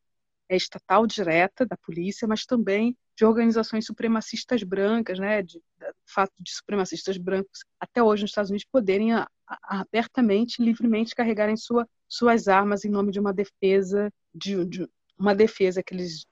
[0.50, 5.64] estatal direta da polícia, mas também de organizações supremacistas brancas, né, de, de
[6.06, 11.56] fato de supremacistas brancos até hoje nos Estados Unidos poderem a, a, abertamente, livremente carregarem
[11.56, 16.26] sua, suas armas em nome de uma defesa, de, de, uma defesa que eles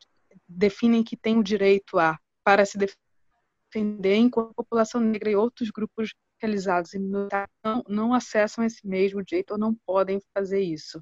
[0.47, 5.69] definem que tem o direito a para se defender, enquanto a população negra e outros
[5.71, 11.01] grupos realizados em não, não acessam esse mesmo direito ou não podem fazer isso.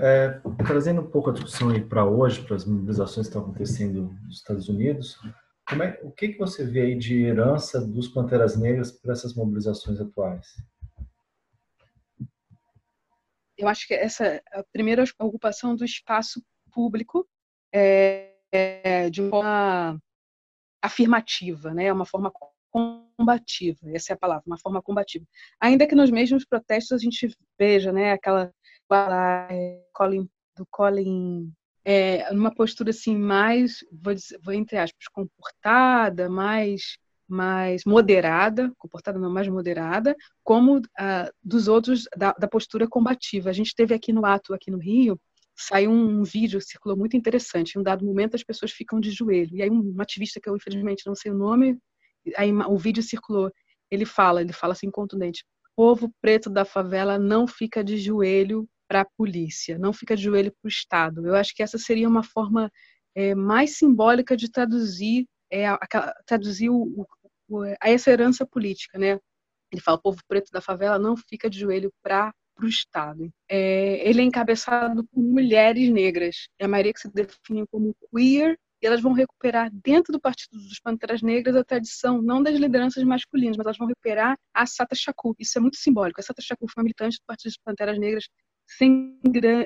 [0.00, 4.16] É, trazendo um pouco a discussão aí para hoje, para as mobilizações que estão acontecendo
[4.24, 5.18] nos Estados Unidos,
[5.70, 10.00] é, o que, que você vê aí de herança dos Panteras Negras para essas mobilizações
[10.00, 10.46] atuais?
[13.58, 16.42] Eu acho que essa a primeira ocupação do espaço
[16.78, 17.26] público
[17.74, 19.98] é, é de uma
[20.80, 21.92] afirmativa, né?
[21.92, 22.32] Uma forma
[22.70, 25.24] combativa, essa é a palavra, uma forma combativa.
[25.60, 28.52] Ainda que nos mesmos protestos a gente veja, né, aquela
[29.92, 31.52] Colin, do Colin
[31.84, 36.96] é, numa postura assim mais, vou, dizer, vou entre aspas, comportada, mais
[37.30, 43.50] mais moderada, comportada não mais moderada, como ah, dos outros da, da, postura combativa.
[43.50, 45.20] A gente teve aqui no ato aqui no Rio
[45.58, 47.74] saiu um, vídeo circulou muito interessante.
[47.74, 50.56] Em um dado momento as pessoas ficam de joelho e aí um, ativista que eu
[50.56, 51.78] infelizmente não sei o nome,
[52.36, 53.50] aí o vídeo circulou.
[53.90, 55.44] Ele fala, ele fala assim contundente:
[55.76, 60.52] povo preto da favela não fica de joelho para a polícia, não fica de joelho
[60.52, 61.26] para o Estado.
[61.26, 62.70] Eu acho que essa seria uma forma
[63.14, 65.66] é, mais simbólica de traduzir, é,
[66.26, 67.06] traduzir o,
[67.48, 69.18] o, a essa herança política, né?
[69.72, 72.32] Ele fala, o povo preto da favela não fica de joelho para
[72.64, 73.30] o Estado.
[73.48, 78.58] É, ele é encabeçado por mulheres negras, é a maioria que se definem como queer,
[78.80, 83.02] e elas vão recuperar dentro do Partido dos Panteras Negras a tradição, não das lideranças
[83.02, 85.34] masculinas, mas elas vão recuperar a Sata Shakur.
[85.38, 86.20] Isso é muito simbólico.
[86.20, 88.28] A Sata Shakur foi uma militante do Partido dos Panteras Negras
[88.66, 89.18] sem,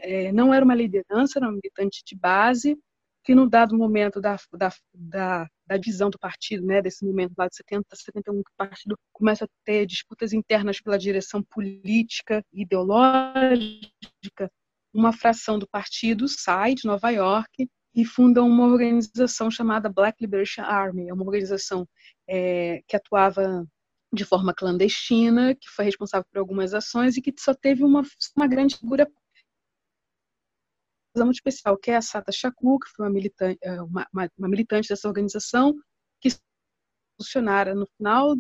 [0.03, 2.79] é, não era uma liderança, era uma militante de base,
[3.25, 7.49] que no dado momento da, da, da, da divisão do partido, né, desse momento lá
[7.49, 12.45] de 70 a 71, que o partido começa a ter disputas internas pela direção política
[12.53, 14.51] e ideológica,
[14.93, 20.63] uma fração do partido sai de Nova York e funda uma organização chamada Black Liberation
[20.63, 21.87] Army, é uma organização
[22.29, 23.67] é, que atuava
[24.13, 28.03] de forma clandestina, que foi responsável por algumas ações e que só teve uma,
[28.37, 29.11] uma grande figura
[31.18, 34.88] muito especial, que é a Sata Shakur, que foi uma militante, uma, uma, uma militante
[34.88, 35.75] dessa organização,
[36.20, 36.31] que
[37.18, 38.35] funcionara no final,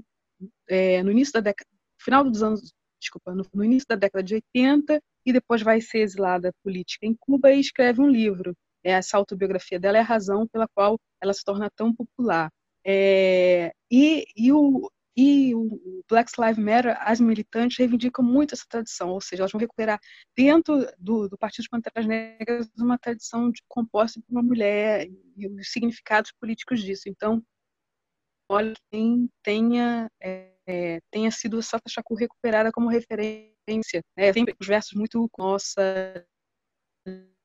[0.68, 1.68] é, no início da década,
[2.00, 5.98] final dos anos, desculpa, no, no, início da década de 80, e depois vai ser
[5.98, 8.54] exilada política em Cuba e escreve um livro.
[8.84, 12.50] É, essa autobiografia dela é a razão pela qual ela se torna tão popular.
[12.84, 19.10] É, e, e o, e o Black Lives Matter, as militantes reivindicam muito essa tradição,
[19.10, 20.00] ou seja, elas vão recuperar
[20.36, 25.46] dentro do, do Partido dos Panteras Negras uma tradição de, composta por uma mulher e
[25.48, 27.08] os significados políticos disso.
[27.08, 27.42] Então,
[28.50, 34.02] olha, quem tenha, é, é tenha sido Sata Shakur recuperada como referência.
[34.16, 34.32] Né?
[34.32, 36.26] Tem os versos muito nossa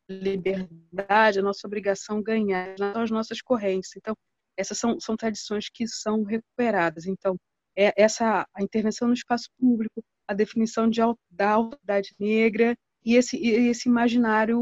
[0.09, 3.91] liberdade, a nossa obrigação ganhar, as nossas correntes.
[3.97, 4.15] Então,
[4.57, 7.05] essas são, são tradições que são recuperadas.
[7.05, 7.37] Então,
[7.77, 13.37] é essa a intervenção no espaço público, a definição de, da autoridade negra e esse,
[13.37, 14.61] esse imaginário,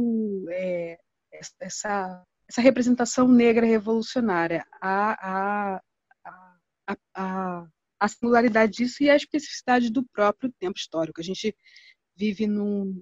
[0.49, 0.97] é,
[1.59, 5.81] essa, essa representação negra revolucionária, a, a,
[6.25, 7.67] a, a,
[7.99, 11.21] a singularidade disso e a especificidade do próprio tempo histórico.
[11.21, 11.55] A gente
[12.15, 13.01] vive num,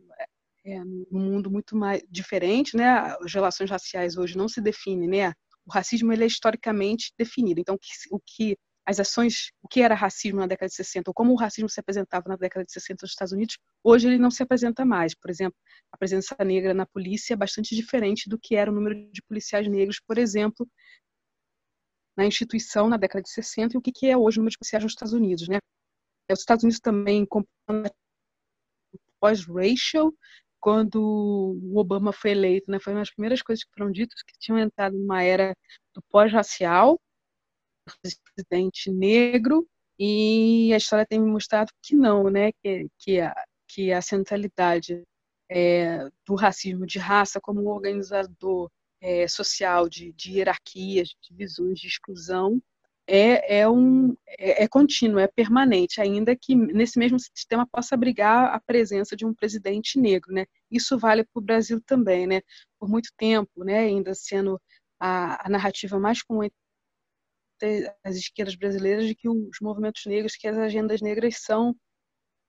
[0.65, 3.15] é, num mundo muito mais diferente, né?
[3.21, 5.33] As relações raciais hoje não se definem, né?
[5.65, 7.59] O racismo ele é historicamente definido.
[7.59, 7.77] Então,
[8.11, 11.35] o que as ações, o que era racismo na década de 60, ou como o
[11.35, 14.83] racismo se apresentava na década de 60 nos Estados Unidos, hoje ele não se apresenta
[14.83, 15.15] mais.
[15.15, 15.57] Por exemplo,
[15.91, 19.67] a presença negra na polícia é bastante diferente do que era o número de policiais
[19.67, 20.67] negros, por exemplo,
[22.15, 24.83] na instituição na década de 60 e o que é hoje o número de policiais
[24.83, 25.47] nos Estados Unidos.
[25.47, 25.59] Né?
[26.31, 27.25] Os Estados Unidos também
[29.19, 30.13] pós-racial,
[30.59, 34.33] quando o Obama foi eleito, né, foi uma das primeiras coisas que foram ditas que
[34.39, 35.55] tinham entrado numa era
[35.93, 36.99] do pós-racial,
[38.01, 39.67] presidente negro
[39.99, 43.33] e a história tem me mostrado que não, né, que, que, a,
[43.67, 45.03] que a centralidade
[45.49, 48.69] é, do racismo de raça como organizador
[49.01, 52.61] é, social de, de hierarquias, de divisões, de exclusão,
[53.05, 58.53] é, é, um, é, é contínuo, é permanente, ainda que nesse mesmo sistema possa abrigar
[58.55, 60.45] a presença de um presidente negro, né?
[60.71, 62.41] Isso vale para o Brasil também, né?
[62.79, 63.79] Por muito tempo, né?
[63.79, 64.59] Ainda sendo
[64.99, 66.23] a, a narrativa mais
[67.63, 71.75] entre as esquerdas brasileiras de que os movimentos negros, que as agendas negras são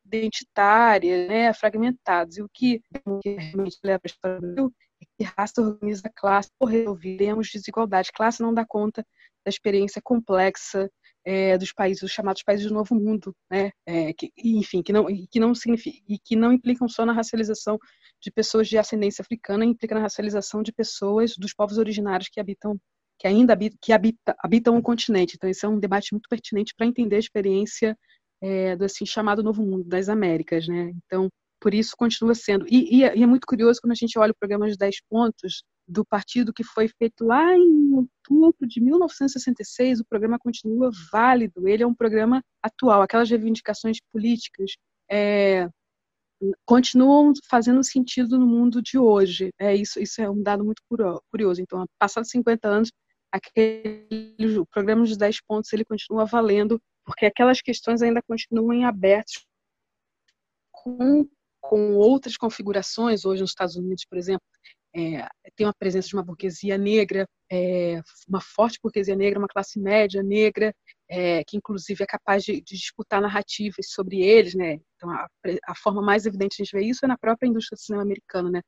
[0.05, 2.37] identitárias, né, fragmentados.
[2.37, 6.67] E o que realmente leva a história do Brasil é que raça organiza classe por
[6.67, 8.13] resolveremos desigualdade.
[8.13, 9.07] Classe não dá conta
[9.45, 10.91] da experiência complexa
[11.25, 13.71] é, dos países, os chamados países do Novo Mundo, né?
[13.87, 17.79] É, que, enfim, que não, que não significa e que não implicam só na racialização
[18.21, 22.79] de pessoas de ascendência africana, implica na racialização de pessoas dos povos originários que habitam,
[23.25, 25.37] que ainda habitam, que habita, habitam o continente.
[25.37, 27.97] Então, esse é um debate muito pertinente para entender a experiência
[28.43, 30.93] é, do assim chamado Novo Mundo das Américas, né?
[31.07, 32.67] Então, por isso continua sendo.
[32.69, 34.97] E, e, é, e, é muito curioso quando a gente olha o programa de 10
[35.09, 41.67] pontos do partido que foi feito lá em outubro de 1966, o programa continua válido,
[41.67, 43.01] ele é um programa atual.
[43.01, 44.73] Aquelas reivindicações políticas
[45.11, 45.67] é,
[46.67, 49.51] continuam fazendo sentido no mundo de hoje.
[49.59, 50.83] É isso, isso é um dado muito
[51.31, 51.63] curioso.
[51.63, 52.91] Então, passados 50 anos,
[53.35, 59.45] aquele o programa de 10 pontos ele continua valendo, porque aquelas questões ainda continuam abertas
[60.71, 61.29] com,
[61.61, 63.25] com outras configurações.
[63.25, 64.47] Hoje, nos Estados Unidos, por exemplo,
[64.95, 65.27] é,
[65.57, 70.23] tem uma presença de uma burguesia negra, é, uma forte burguesia negra, uma classe média
[70.23, 70.73] negra,
[71.09, 74.79] é, que inclusive é capaz de, de, disputar narrativas sobre eles, né?
[74.95, 75.27] Então, a,
[75.67, 78.05] a, forma mais evidente de a gente ver isso é na própria indústria do cinema
[78.05, 78.63] americano, né?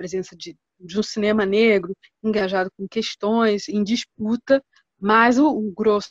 [0.00, 1.94] Presença de, de um cinema negro
[2.24, 4.64] engajado com questões, em disputa,
[4.98, 6.08] mas o, o grosso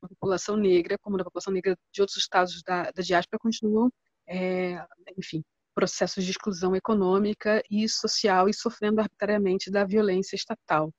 [0.00, 3.90] da população negra, como da população negra de outros estados da, da diáspora, continuam,
[4.28, 4.86] é,
[5.18, 5.42] enfim,
[5.74, 10.94] processos de exclusão econômica e social e sofrendo arbitrariamente da violência estatal.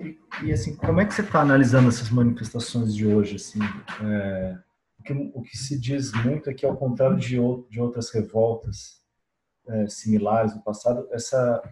[0.00, 3.34] E, e assim, como é que você está analisando essas manifestações de hoje?
[3.34, 3.58] Assim,
[4.04, 4.69] é,
[5.00, 7.36] o, que, o, que, se diz muito é que, ao contrário de,
[7.70, 9.00] de outras revoltas
[9.66, 11.62] é, similares no passado, essa,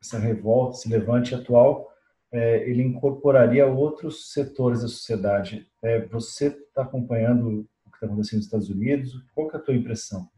[0.00, 1.86] essa revolta, esse levante atual,
[2.32, 5.70] é, ele incorporaria outros setores da sociedade.
[5.82, 9.24] É, você está acompanhando que está acontecendo nos Estados Unidos?
[9.34, 10.28] Qual é a tua impressão?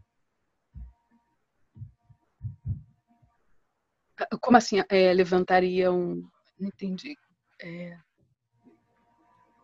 [4.41, 6.23] Como assim é, levantaria um...
[6.59, 7.17] Não entendi.
[7.63, 7.97] É...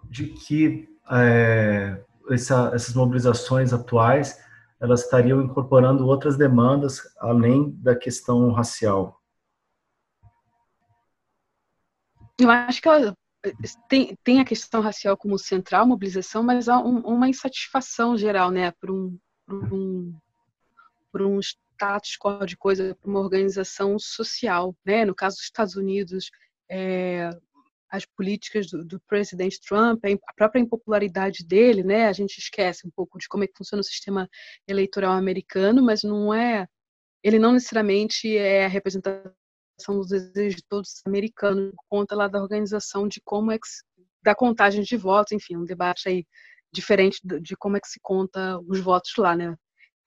[0.08, 4.44] De que é, essa, essas mobilizações atuais
[4.78, 9.22] elas estariam incorporando outras demandas além da questão racial.
[12.38, 12.88] Eu acho que
[13.88, 18.72] tem, tem a questão racial como central, mobilização, mas há um, uma insatisfação geral, né,
[18.72, 20.18] por um, por um,
[21.10, 25.76] por um status quo de coisa, por uma organização social, né, no caso dos Estados
[25.76, 26.30] Unidos,
[26.68, 27.30] é,
[27.90, 32.90] as políticas do, do, presidente Trump, a própria impopularidade dele, né, a gente esquece um
[32.90, 34.28] pouco de como é que funciona o sistema
[34.66, 36.66] eleitoral americano, mas não é,
[37.22, 39.32] ele não necessariamente é a representação
[39.78, 43.58] são os desejos de todos os americanos, por conta lá da organização de como é
[43.58, 43.66] que,
[44.22, 46.26] da contagem de votos, enfim, um debate aí
[46.72, 49.54] diferente de como é que se conta os votos lá, né?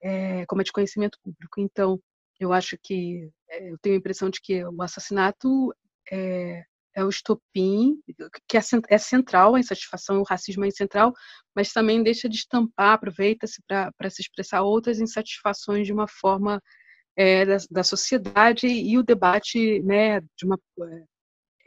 [0.01, 1.59] É, como é de conhecimento público.
[1.59, 1.99] Então,
[2.39, 5.73] eu acho que é, eu tenho a impressão de que o assassinato
[6.11, 6.63] é,
[6.95, 8.01] é o estopim,
[8.47, 11.13] que é, é central, a insatisfação, o racismo é central,
[11.55, 16.61] mas também deixa de estampar, aproveita-se para se expressar outras insatisfações de uma forma
[17.15, 20.57] é, da, da, sociedade e o debate né, de uma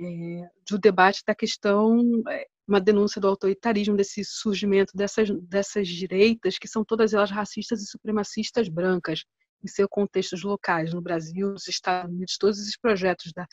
[0.01, 6.59] é, do debate da questão é, uma denúncia do autoritarismo desse surgimento dessas dessas direitas
[6.59, 9.25] que são todas elas racistas e supremacistas brancas
[9.63, 13.47] em seus contextos locais no Brasil nos Estados Unidos todos esses projetos da,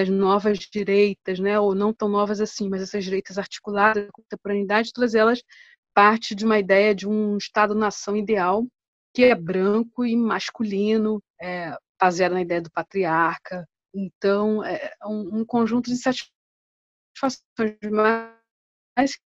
[0.00, 4.92] das novas direitas né ou não tão novas assim mas essas direitas articuladas da contemporaneidade
[4.92, 5.42] todas elas
[5.94, 8.66] parte de uma ideia de um Estado-nação ideal
[9.14, 13.68] que é branco e masculino, é, baseado na ideia do patriarca.
[13.94, 16.30] Então, é um, um conjunto de satisfações,
[18.96, 19.18] mas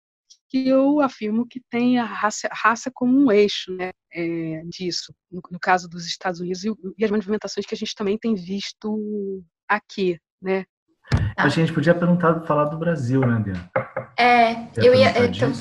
[0.48, 5.40] que eu afirmo que tem a raça, raça como um eixo né, é, disso, no,
[5.50, 9.42] no, caso dos Estados Unidos, e, e, as movimentações que a gente também tem visto
[9.66, 10.18] aqui.
[10.42, 10.64] Né.
[11.36, 13.70] A gente podia perguntar, falar do Brasil, né, Bia?
[14.18, 15.26] É, eu ia.
[15.26, 15.52] Então,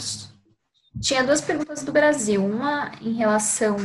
[0.99, 2.43] tinha duas perguntas do Brasil.
[2.43, 3.77] Uma em relação.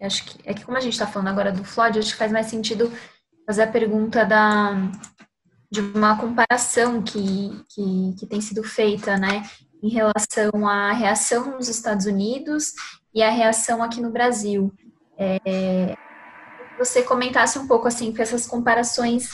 [0.00, 2.32] Acho que é que como a gente está falando agora do Floyd, acho que faz
[2.32, 2.90] mais sentido
[3.46, 4.74] fazer a pergunta da,
[5.70, 9.42] de uma comparação que, que, que tem sido feita, né?
[9.82, 12.72] Em relação à reação nos Estados Unidos
[13.14, 14.72] e a reação aqui no Brasil.
[15.16, 15.96] É,
[16.78, 19.30] você comentasse um pouco assim, que essas comparações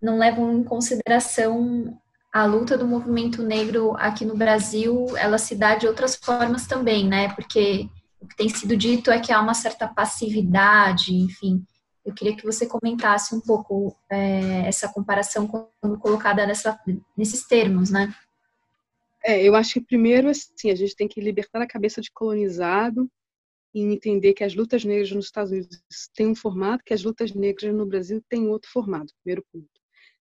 [0.00, 1.98] não levam em consideração
[2.32, 7.06] a luta do movimento negro aqui no Brasil, ela se dá de outras formas também,
[7.06, 7.32] né?
[7.34, 7.88] Porque
[8.20, 11.64] o que tem sido dito é que há uma certa passividade, enfim.
[12.04, 16.78] Eu queria que você comentasse um pouco é, essa comparação quando colocada nessa,
[17.16, 18.14] nesses termos, né?
[19.24, 23.10] É, eu acho que primeiro, assim, a gente tem que libertar a cabeça de colonizado
[23.74, 25.80] e entender que as lutas negras nos Estados Unidos
[26.14, 29.79] têm um formato, que as lutas negras no Brasil têm outro formato, primeiro ponto.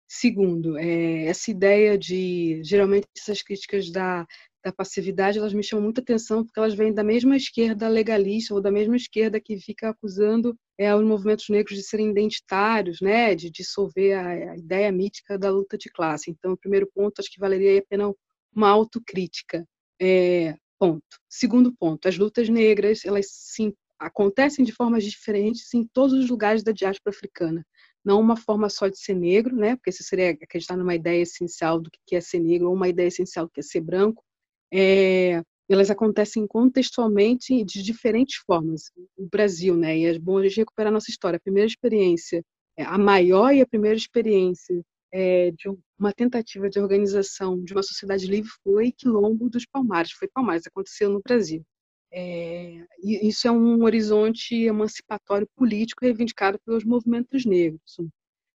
[0.07, 4.25] Segundo, é, essa ideia de, geralmente, essas críticas da,
[4.63, 8.61] da passividade, elas me chamam muita atenção porque elas vêm da mesma esquerda legalista ou
[8.61, 13.49] da mesma esquerda que fica acusando é, os movimentos negros de serem identitários, né, de
[13.49, 16.31] dissolver a, a ideia mítica da luta de classe.
[16.31, 18.13] Então, o primeiro ponto, acho que valeria a pena
[18.55, 19.67] uma autocrítica.
[20.01, 21.03] É, ponto.
[21.29, 26.63] Segundo ponto, as lutas negras, elas sim acontecem de formas diferentes em todos os lugares
[26.63, 27.65] da diáspora africana
[28.07, 29.75] não uma forma só de ser negro, né?
[29.75, 33.07] Porque isso seria acreditar numa ideia essencial do que é ser negro ou uma ideia
[33.07, 34.23] essencial do que é ser branco.
[34.73, 38.83] É, elas acontecem contextualmente de diferentes formas.
[39.17, 39.97] O Brasil, né?
[39.97, 41.35] E é bom a gente recuperar a nossa história.
[41.35, 42.41] A primeira experiência,
[42.77, 44.81] é, a maior e a primeira experiência
[45.11, 50.13] é, de uma tentativa de organização de uma sociedade livre foi Quilombo dos Palmares.
[50.13, 51.61] Foi Palmares, aconteceu no Brasil.
[52.11, 57.97] É, isso é um horizonte emancipatório político reivindicado pelos movimentos negros.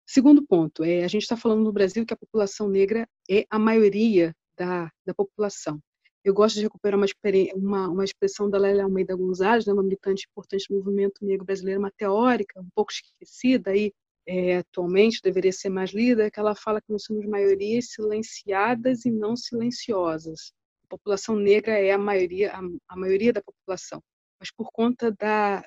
[0.06, 3.60] Segundo ponto, é, a gente está falando no Brasil que a população negra é a
[3.60, 5.80] maioria da, da população.
[6.24, 7.08] Eu gosto de recuperar uma,
[7.56, 11.80] uma, uma expressão da Lélia Almeida Gonzalez, né, uma militante importante do movimento negro brasileiro,
[11.80, 13.92] uma teórica, um pouco esquecida aí,
[14.28, 19.12] é, atualmente, deveria ser mais lida, que ela fala que nós somos maiorias silenciadas e
[19.12, 20.54] não silenciosas
[20.92, 24.02] população negra é a maioria, a, a maioria da população,
[24.40, 25.64] mas por conta da,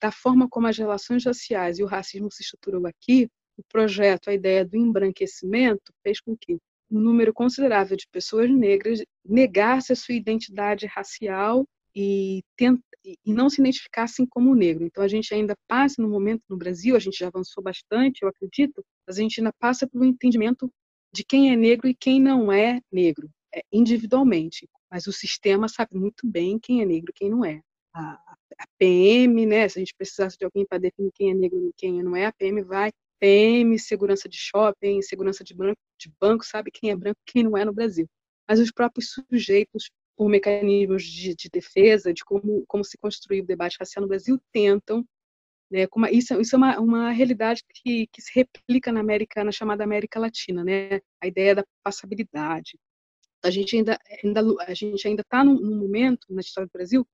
[0.00, 4.34] da forma como as relações raciais e o racismo se estruturam aqui, o projeto, a
[4.34, 6.58] ideia do embranquecimento, fez com que
[6.90, 12.42] um número considerável de pessoas negras negasse a sua identidade racial e,
[13.24, 14.84] e não se identificassem como negro.
[14.84, 18.28] Então, a gente ainda passa no momento no Brasil, a gente já avançou bastante, eu
[18.28, 20.70] acredito, a gente ainda passa pelo entendimento
[21.12, 23.28] de quem é negro e quem não é negro.
[23.54, 27.62] É, individualmente, mas o sistema sabe muito bem quem é negro e quem não é.
[27.94, 28.12] A,
[28.58, 31.72] a PM, né, se a gente precisasse de alguém para definir quem é negro e
[31.76, 32.90] quem não é, a PM vai.
[33.20, 37.42] PM, segurança de shopping, segurança de banco, de banco sabe quem é branco e quem
[37.42, 38.06] não é no Brasil.
[38.48, 43.46] Mas os próprios sujeitos, por mecanismos de, de defesa, de como, como se construir o
[43.46, 45.04] debate racial no Brasil, tentam
[45.70, 49.84] né, isso, isso, é uma, uma realidade que, que, se replica na América, na chamada
[49.84, 51.00] América Latina, né?
[51.22, 52.78] A ideia da passabilidade,
[53.42, 57.06] a gente ainda, ainda a gente ainda está num, num, momento na história do Brasil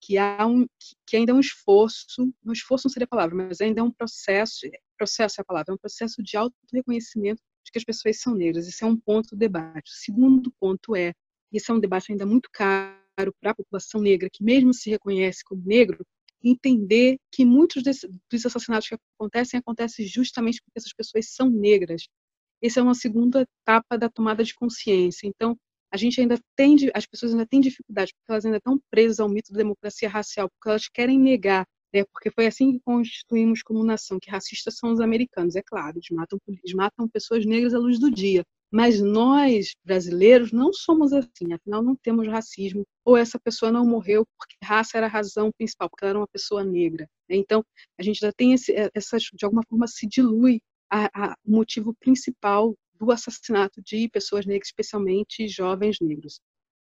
[0.00, 0.66] que há um
[1.06, 3.90] que ainda é um esforço, um esforço não seria a palavra, mas ainda é um
[3.90, 4.66] processo,
[4.98, 8.34] processo é a palavra, é um processo de auto reconhecimento de que as pessoas são
[8.34, 8.66] negras.
[8.66, 9.90] Esse é um ponto do debate.
[9.90, 11.14] O segundo ponto é,
[11.52, 15.44] esse é um debate ainda muito caro para a população negra, que mesmo se reconhece
[15.44, 16.04] como negro,
[16.42, 22.08] entender que muitos desse, dos assassinatos que acontecem acontecem justamente porque essas pessoas são negras
[22.62, 25.26] essa é uma segunda etapa da tomada de consciência.
[25.26, 25.56] Então,
[25.92, 29.28] a gente ainda tem, as pessoas ainda têm dificuldade, porque elas ainda estão presas ao
[29.28, 33.84] mito da democracia racial, porque elas querem negar, né, porque foi assim que constituímos como
[33.84, 37.78] nação, que racistas são os americanos, é claro, eles matam, eles matam pessoas negras à
[37.78, 38.42] luz do dia.
[38.74, 44.24] Mas nós, brasileiros, não somos assim, afinal não temos racismo, ou essa pessoa não morreu
[44.38, 47.06] porque raça era a razão principal, porque ela era uma pessoa negra.
[47.28, 47.36] Né.
[47.36, 47.62] Então,
[48.00, 50.58] a gente já tem esse, essa, de alguma forma, se dilui
[51.46, 56.40] o motivo principal do assassinato de pessoas negras, especialmente jovens negros.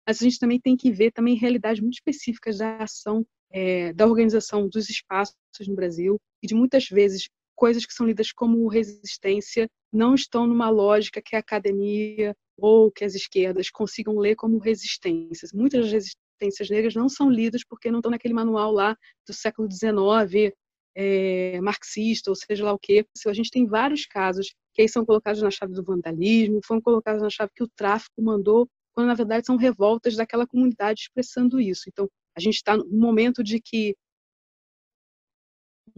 [0.08, 4.06] Mas a gente também tem que ver também realidades muito específicas da ação é, da
[4.06, 5.36] organização dos espaços
[5.68, 10.70] no Brasil e de muitas vezes coisas que são lidas como resistência não estão numa
[10.70, 15.51] lógica que a academia ou que as esquerdas consigam ler como resistências.
[15.53, 18.95] Muitas resistências negras não são lidas porque não estão naquele manual lá
[19.26, 20.53] do século XIX
[20.96, 23.06] é, marxista, ou seja lá o quê.
[23.28, 27.22] A gente tem vários casos que aí são colocados na chave do vandalismo, foram colocados
[27.22, 31.84] na chave que o tráfico mandou, quando na verdade são revoltas daquela comunidade expressando isso.
[31.88, 33.96] Então, a gente está num momento de que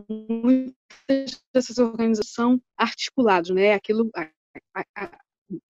[0.09, 3.73] muitas dessas organizações são articuladas, né?
[3.73, 4.29] Aquilo, a,
[4.95, 5.19] a,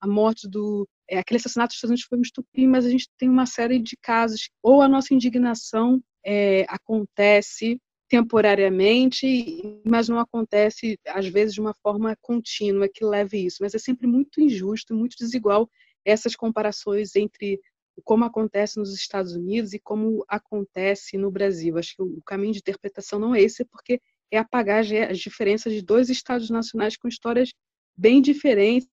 [0.01, 3.29] a morte do é, aquele assassinato dos Estados foi um estupim, mas a gente tem
[3.29, 11.27] uma série de casos ou a nossa indignação é, acontece temporariamente, mas não acontece, às
[11.27, 13.57] vezes, de uma forma contínua que leve isso.
[13.61, 15.69] Mas é sempre muito injusto, muito desigual
[16.05, 17.59] essas comparações entre
[18.03, 21.77] como acontece nos Estados Unidos e como acontece no Brasil.
[21.77, 23.99] Acho que o caminho de interpretação não é esse, porque
[24.31, 27.51] é apagar as diferenças de dois estados nacionais com histórias
[27.95, 28.87] bem diferentes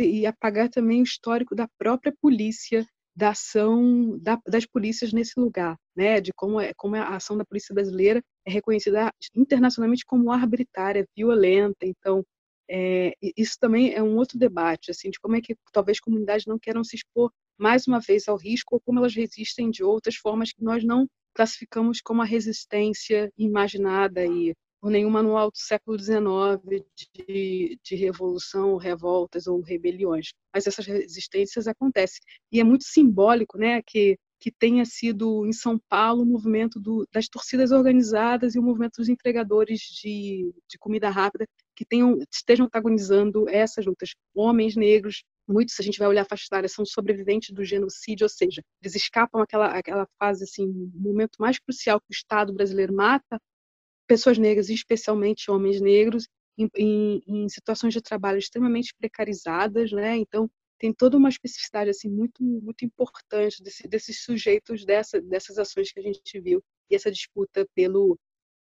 [0.00, 5.76] e apagar também o histórico da própria polícia, da ação da, das polícias nesse lugar,
[5.94, 6.20] né?
[6.20, 11.84] De como é como a ação da polícia brasileira é reconhecida internacionalmente como arbitrária, violenta.
[11.86, 12.24] Então,
[12.70, 16.58] é, isso também é um outro debate, assim, de como é que talvez comunidades não
[16.58, 20.52] queiram se expor mais uma vez ao risco ou como elas resistem de outras formas
[20.52, 26.84] que nós não classificamos como a resistência imaginada e por nenhum manual do século XIX
[27.16, 30.32] de, de revolução, revoltas ou rebeliões.
[30.52, 32.20] Mas essas resistências acontecem.
[32.50, 37.06] E é muito simbólico né, que, que tenha sido em São Paulo o movimento do,
[37.12, 42.66] das torcidas organizadas e o movimento dos entregadores de, de comida rápida que tenham, estejam
[42.66, 44.16] antagonizando essas lutas.
[44.34, 48.24] Homens negros, muitos, se a gente vai olhar a faixa etária, são sobreviventes do genocídio,
[48.24, 52.92] ou seja, eles escapam aquela, aquela fase, assim, momento mais crucial que o Estado brasileiro
[52.92, 53.38] mata
[54.12, 60.18] pessoas negras, especialmente homens negros, em, em, em, situações de trabalho extremamente precarizadas, né?
[60.18, 65.90] Então tem toda uma especificidade assim muito muito importante desse, desses sujeitos dessa, dessas ações
[65.90, 68.18] que a gente viu e essa disputa pelo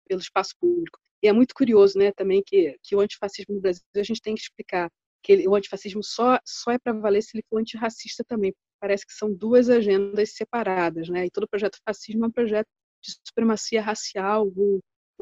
[0.07, 0.97] pelo espaço público.
[1.21, 4.35] E é muito curioso, né, também que que o antifascismo no Brasil a gente tem
[4.35, 4.89] que explicar
[5.21, 8.53] que ele, o antifascismo só só é para valer se ele for antirracista também.
[8.79, 11.25] Parece que são duas agendas separadas, né?
[11.25, 12.67] E todo projeto fascismo é um projeto
[13.03, 14.79] de supremacia racial, ou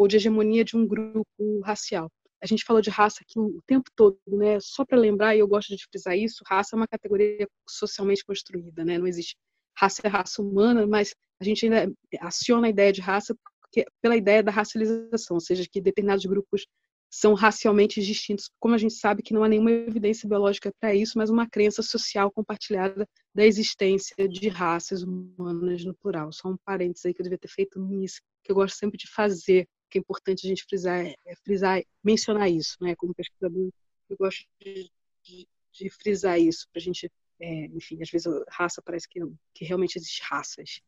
[0.07, 1.25] de hegemonia de um grupo
[1.63, 2.09] racial.
[2.41, 4.59] A gente falou de raça aqui o tempo todo, né?
[4.61, 8.85] Só para lembrar, e eu gosto de frisar isso, raça é uma categoria socialmente construída,
[8.85, 8.97] né?
[8.97, 9.35] Não existe
[9.77, 14.17] raça é raça humana, mas a gente ainda aciona a ideia de raça porque, pela
[14.17, 16.65] ideia da racialização, ou seja, que determinados grupos
[17.11, 21.17] são racialmente distintos, como a gente sabe que não há nenhuma evidência biológica para isso,
[21.17, 26.31] mas uma crença social compartilhada da existência de raças humanas no plural.
[26.31, 29.07] Só um parênteses aí que eu devia ter feito início, que eu gosto sempre de
[29.07, 32.95] fazer que é importante a gente frisar, é frisar mencionar isso, né?
[32.95, 33.69] Como pesquisador,
[34.09, 34.89] eu gosto de,
[35.23, 39.19] de, de frisar isso para a gente, é, enfim, às vezes raça parece que,
[39.53, 40.81] que realmente existe raças.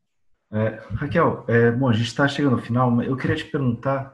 [0.51, 4.13] É, Raquel, é, bom, a gente está chegando ao final, mas eu queria te perguntar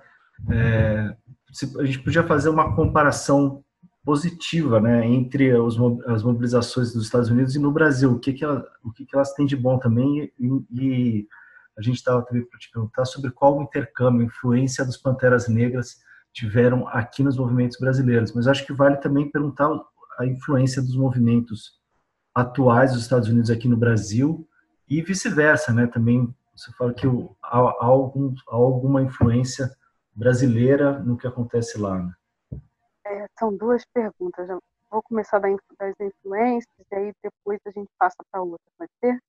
[0.51, 1.15] é,
[1.51, 3.63] se a gente podia fazer uma comparação
[4.05, 8.43] positiva, né, entre os, as mobilizações dos Estados Unidos e no Brasil, o que que,
[8.43, 11.27] ela, o que, que elas têm de bom também e, e
[11.77, 15.97] a gente estava também para te perguntar sobre qual o intercâmbio, influência dos Panteras Negras
[16.33, 18.33] tiveram aqui nos movimentos brasileiros.
[18.33, 19.69] Mas acho que vale também perguntar
[20.17, 21.79] a influência dos movimentos
[22.33, 24.47] atuais dos Estados Unidos aqui no Brasil
[24.89, 25.87] e vice-versa, né?
[25.87, 29.69] Também você fala que há, há, algum, há alguma influência
[30.15, 31.99] brasileira no que acontece lá.
[31.99, 32.13] Né?
[33.05, 34.47] É, são duas perguntas.
[34.89, 39.19] vou começar das influências e aí depois a gente passa para outra, pode ser?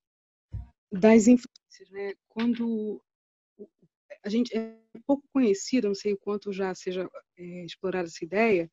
[0.90, 2.14] Das influências, né?
[2.28, 3.02] Quando
[4.24, 4.76] a gente é
[5.06, 8.70] pouco conhecida, não sei o quanto já seja é, explorada essa ideia,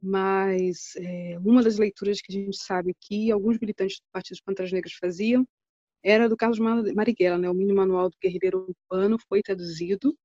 [0.00, 4.42] mas é, uma das leituras que a gente sabe que alguns militantes do Partido dos
[4.42, 5.46] Panteras Negras faziam
[6.02, 7.48] era do Carlos Marighella, né?
[7.50, 10.16] O mini manual do guerrilheiro urbano foi traduzido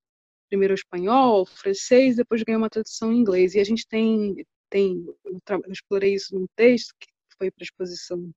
[0.50, 3.56] primeiro ao espanhol, ao francês, depois ganhou uma tradução em inglês.
[3.56, 8.32] E a gente tem tem eu, explorei isso num texto que foi para a exposição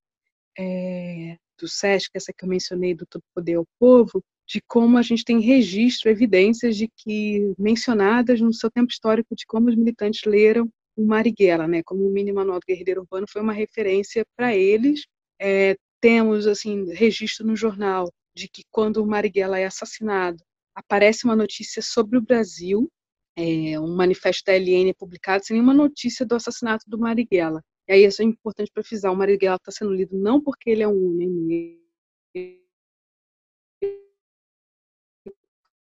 [0.58, 5.02] é, do SESC, essa que eu mencionei do Todo Poder ao Povo, de como a
[5.02, 10.24] gente tem registro, evidências de que, mencionadas no seu tempo histórico, de como os militantes
[10.24, 14.54] leram o Marighella, né, como o mini manual do guerrilheiro urbano foi uma referência para
[14.54, 15.06] eles.
[15.40, 20.42] É, temos assim registro no jornal de que quando o Marighella é assassinado,
[20.74, 22.90] aparece uma notícia sobre o Brasil,
[23.36, 27.62] é, um manifesto da LN publicado sem nenhuma notícia do assassinato do Marighella.
[27.92, 30.82] E aí isso é importante para frisar, o Marighella está sendo lido não porque ele
[30.82, 31.78] é um homem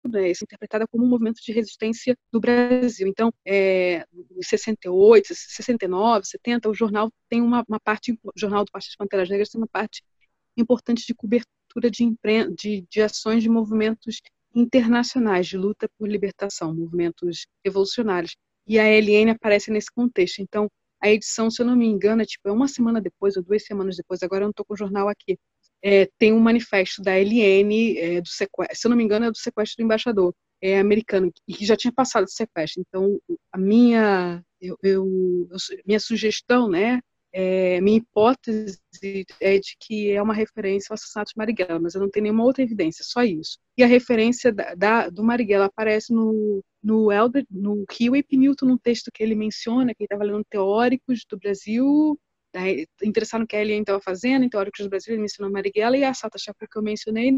[0.04, 3.08] né, isso é interpretada como um movimento de resistência do Brasil.
[3.08, 8.70] Então, é, em 68, 69, 70, o jornal tem uma, uma parte, o jornal do
[8.70, 10.02] Partido das Panteras Negras tem uma parte
[10.54, 12.14] importante de cobertura de,
[12.58, 14.20] de, de ações de movimentos
[14.54, 18.36] internacionais de luta por libertação, movimentos revolucionários.
[18.66, 20.42] E a LN aparece nesse contexto.
[20.42, 20.68] Então,
[21.02, 23.64] a edição, se eu não me engano, é tipo é uma semana depois ou duas
[23.64, 25.38] semanas depois, agora eu não estou com o jornal aqui,
[25.82, 29.30] é, tem um manifesto da LN, é, do sequestro, se eu não me engano, é
[29.30, 30.32] do sequestro do embaixador
[30.62, 32.82] é, americano, e que já tinha passado o sequestro.
[32.86, 33.18] Então,
[33.52, 35.04] a minha, eu, eu
[35.84, 37.00] minha sugestão, né,
[37.32, 38.78] é, minha hipótese
[39.40, 42.44] é de que é uma referência ao assassinato de Marighella, mas eu não tenho nenhuma
[42.44, 43.58] outra evidência, só isso.
[43.76, 48.78] E a referência da, da, do Marighella aparece no, no Elder, no Hewitt Newton, num
[48.78, 52.18] texto que ele menciona, que ele estava lendo teóricos do Brasil,
[52.54, 56.04] né, interessado no que Eliane estava fazendo, em teóricos do Brasil, ele mencionou Marighella, e
[56.04, 57.32] a Sata Chapur que eu mencionei,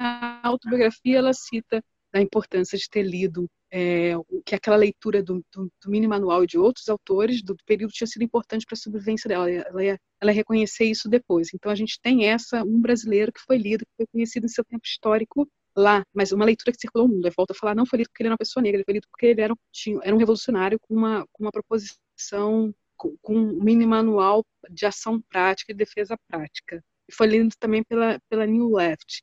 [0.00, 1.82] na autobiografia ela cita
[2.12, 4.12] a importância de ter lido é,
[4.44, 8.22] que aquela leitura do, do, do, mini manual de outros autores do, período tinha sido
[8.22, 9.50] importante para a sobrevivência dela.
[9.50, 11.48] Ela ia, ela ia reconhecer isso depois.
[11.54, 14.62] Então a gente tem essa um brasileiro que foi lido, que foi conhecido em seu
[14.62, 17.26] tempo histórico lá, mas uma leitura que circulou o mundo.
[17.26, 18.94] Eu volto a falar, não foi lido porque ele era uma pessoa negra, ele foi
[18.94, 23.34] lido porque ele era, tinha, era um revolucionário com uma, com uma proposição, com, com
[23.34, 26.84] um mini manual de ação prática e defesa prática.
[27.08, 29.22] E foi lido também pela, pela New Left.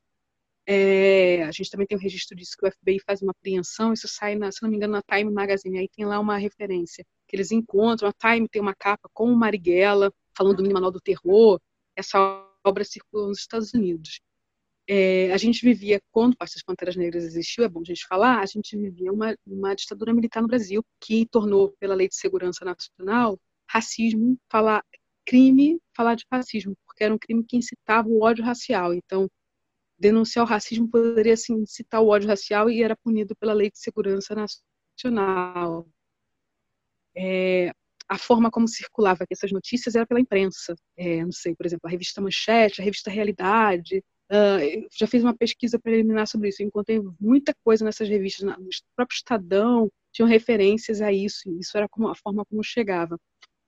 [0.66, 4.06] É, a gente também tem um registro disso que o FBI faz uma apreensão, isso
[4.06, 7.34] sai, na, se não me engano, na Time Magazine, aí tem lá uma referência, que
[7.34, 11.00] eles encontram, a Time tem uma capa com o Marighella, falando do mini manual do
[11.00, 11.60] terror,
[11.96, 14.20] essa obra circulou nos Estados Unidos
[14.92, 18.04] é, a gente vivia, quando o Partido das Panteras Negras existiu, é bom a gente
[18.08, 22.16] falar, a gente vivia uma, uma ditadura militar no Brasil que tornou, pela Lei de
[22.16, 23.38] Segurança Nacional,
[23.70, 24.84] racismo, falar
[25.24, 28.92] crime, falar de racismo, porque era um crime que incitava o ódio racial.
[28.92, 29.30] Então,
[29.96, 33.78] denunciar o racismo poderia assim, incitar o ódio racial e era punido pela Lei de
[33.78, 35.88] Segurança Nacional.
[37.16, 37.70] É,
[38.08, 40.74] a forma como circulava essas notícias era pela imprensa.
[40.96, 45.36] É, não sei, por exemplo, a revista Manchete, a revista Realidade, Uh, já fiz uma
[45.36, 51.12] pesquisa preliminar sobre isso, encontrei muita coisa nessas revistas, no próprio Estadão tinham referências a
[51.12, 53.18] isso, e isso era como a forma como chegava.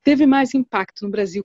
[0.03, 1.45] Teve mais impacto no Brasil,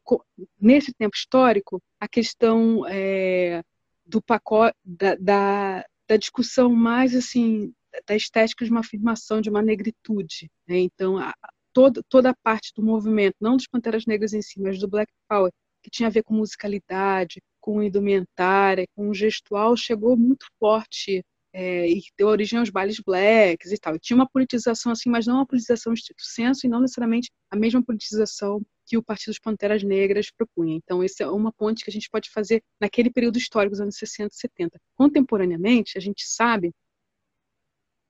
[0.59, 3.61] nesse tempo histórico, a questão é,
[4.05, 7.71] do pacote, da, da, da, discussão mais assim,
[8.07, 10.49] da estética de uma afirmação, de uma negritude.
[10.67, 10.79] Né?
[10.79, 11.33] Então, a,
[11.71, 15.11] toda, toda a parte do movimento, não dos Panteras Negras em si, mas do Black
[15.29, 15.51] Power,
[15.83, 22.01] que tinha a ver com musicalidade, com indumentária, com gestual, chegou muito forte é, e
[22.17, 23.93] deu origem aos bailes blacks e tal.
[23.93, 27.57] E tinha uma politização assim, mas não uma politização estrito senso e não necessariamente a
[27.57, 30.77] mesma politização que o Partido dos Panteras Negras propunha.
[30.77, 33.97] Então, essa é uma ponte que a gente pode fazer naquele período histórico, dos anos
[33.97, 34.79] 60 e 70.
[34.95, 36.71] Contemporaneamente, a gente sabe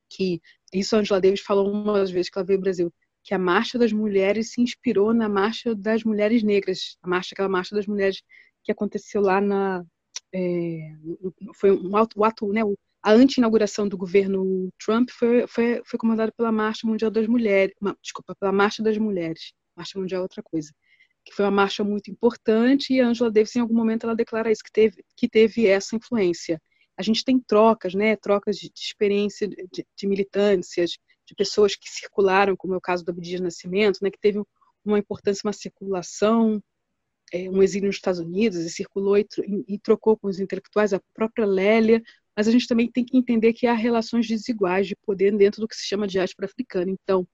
[0.07, 0.39] que,
[0.71, 2.93] isso a Angela Davis falou uma das vezes que ela veio ao Brasil,
[3.23, 7.49] que a Marcha das Mulheres se inspirou na Marcha das Mulheres Negras, a marcha, aquela
[7.49, 8.21] Marcha das Mulheres
[8.67, 9.83] que aconteceu lá na.
[10.33, 10.91] É,
[11.55, 12.61] foi um o ato, né,
[13.01, 17.97] a anti-inauguração do governo Trump foi, foi, foi comandada pela Marcha Mundial das Mulheres, uma,
[18.01, 19.53] desculpa, pela Marcha das Mulheres.
[19.75, 20.73] Marcha Mundial é outra coisa.
[21.23, 24.51] Que foi uma marcha muito importante e a Angela Davis, em algum momento, ela declara
[24.51, 26.61] isso, que teve, que teve essa influência.
[26.97, 30.91] A gente tem trocas, né, trocas de, de experiência de, de, militâncias,
[31.25, 34.41] de pessoas que circularam, como é o caso do Abdias Nascimento, né, que teve
[34.83, 36.61] uma importância, uma circulação
[37.33, 39.27] é, um exílio nos Estados Unidos e circulou e,
[39.67, 42.01] e, trocou com os intelectuais, a própria Lélia,
[42.35, 45.67] mas a gente também tem que entender que há relações desiguais de poder dentro do
[45.67, 46.91] que se chama diáspora africana.
[46.91, 47.27] Então,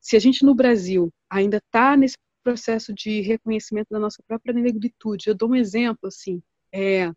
[0.00, 5.28] se a gente no Brasil ainda está nesse processo de reconhecimento da nossa própria negritude,
[5.28, 6.40] eu dou um exemplo, assim,
[6.72, 7.10] é,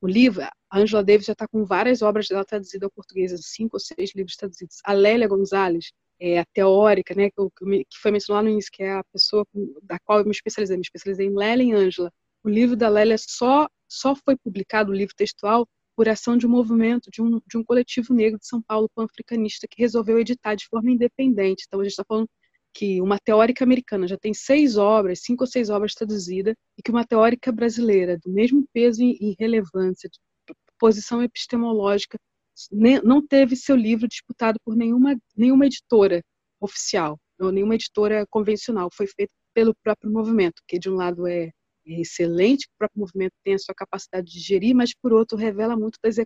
[0.00, 3.76] o livro, a Angela Davis já está com várias obras dela traduzidas ao português, cinco
[3.76, 4.78] ou seis livros traduzidos.
[4.84, 9.04] A Lélia Gonzalez, é, teórica, né, que, que foi mencionado no início, que é a
[9.12, 9.46] pessoa
[9.82, 10.76] da qual eu me especializei.
[10.76, 12.12] Me especializei em Lélia e Ângela.
[12.44, 15.66] O livro da Lélia só, só foi publicado, o livro textual,
[15.96, 19.66] por ação de um movimento, de um, de um coletivo negro de São Paulo, pan-africanista,
[19.68, 21.64] que resolveu editar de forma independente.
[21.66, 22.28] Então, a gente está falando
[22.72, 26.90] que uma teórica americana já tem seis obras, cinco ou seis obras traduzidas, e que
[26.92, 30.08] uma teórica brasileira, do mesmo peso e relevância,
[30.78, 32.16] posição epistemológica,
[33.02, 36.22] não teve seu livro disputado por nenhuma, nenhuma editora
[36.60, 38.88] oficial, ou nenhuma editora convencional.
[38.92, 41.50] Foi feito pelo próprio movimento, que de um lado é,
[41.86, 45.76] é excelente, o próprio movimento tem a sua capacidade de gerir, mas por outro revela
[45.76, 46.16] muito das,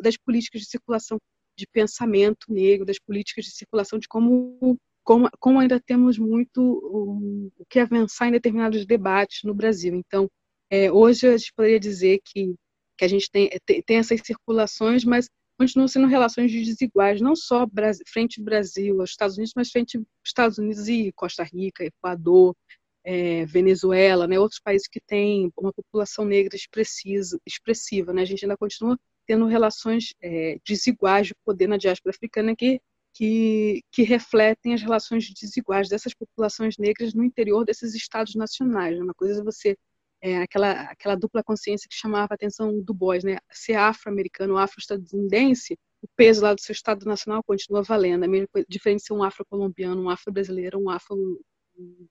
[0.00, 1.18] das políticas de circulação
[1.56, 7.50] de pensamento negro, das políticas de circulação de como, como, como ainda temos muito o,
[7.58, 9.94] o que avançar em determinados debates no Brasil.
[9.94, 10.28] Então,
[10.70, 12.54] é, hoje a gente poderia dizer que
[13.00, 13.48] que a gente tem,
[13.86, 15.26] tem essas circulações, mas
[15.58, 17.66] continuam sendo relações desiguais, não só
[18.06, 22.54] frente Brasil aos Estados Unidos, mas frente Estados Unidos e Costa Rica, Equador,
[23.02, 28.12] é, Venezuela, né, outros países que têm uma população negra expressiva.
[28.12, 32.82] Né, a gente ainda continua tendo relações é, desiguais de poder na diáspora africana que,
[33.14, 39.00] que, que, refletem as relações desiguais dessas populações negras no interior desses estados nacionais.
[39.00, 39.74] Uma coisa é você
[40.22, 43.38] é, aquela, aquela dupla consciência que chamava a atenção do Boys, né?
[43.50, 48.24] Ser afro-americano, afro-estadunidense, o peso lá do seu Estado Nacional continua valendo.
[48.24, 51.40] A mesma coisa, diferente de ser um afro-colombiano, um afro-brasileiro, um afro,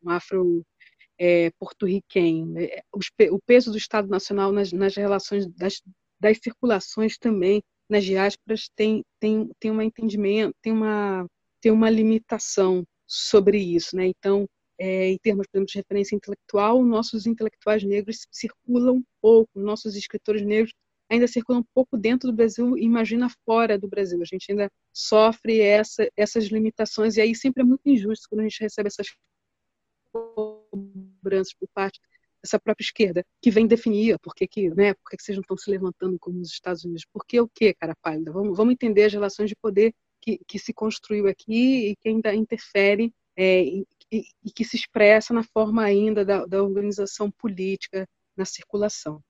[0.04, 0.66] um afro
[1.20, 2.58] é, porto-riquenho.
[2.60, 2.82] É,
[3.32, 5.82] o peso do Estado Nacional nas, nas relações das,
[6.20, 11.26] das circulações também nas diásporas tem, tem, tem um entendimento, tem uma,
[11.60, 14.06] tem uma limitação sobre isso, né?
[14.06, 14.48] Então,
[14.80, 20.42] é, em termos, por exemplo, de referência intelectual, nossos intelectuais negros circulam pouco, nossos escritores
[20.46, 20.74] negros
[21.10, 24.22] ainda circula um pouco dentro do Brasil imagina fora do Brasil.
[24.22, 28.44] A gente ainda sofre essa, essas limitações e aí sempre é muito injusto quando a
[28.44, 29.08] gente recebe essas
[30.12, 32.00] cobranças por parte
[32.42, 35.42] dessa própria esquerda, que vem definir por que, que, né, por que, que vocês não
[35.42, 37.06] estão se levantando como os Estados Unidos.
[37.12, 38.32] Por que o quê, cara pálida?
[38.32, 42.34] Vamos, vamos entender as relações de poder que, que se construiu aqui e que ainda
[42.34, 43.64] interfere é,
[44.12, 49.22] e, e, que se expressa na forma ainda da, da organização política na circulação.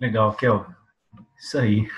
[0.00, 0.66] Legal, Kel.
[1.36, 1.88] Isso aí.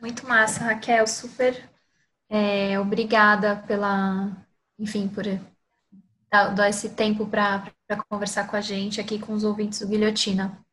[0.00, 1.06] Muito massa, Raquel.
[1.06, 1.68] Super
[2.28, 4.46] é, obrigada pela,
[4.78, 5.24] enfim, por
[6.30, 7.72] dar, dar esse tempo para
[8.08, 10.64] conversar com a gente aqui com os ouvintes do Guilhotina.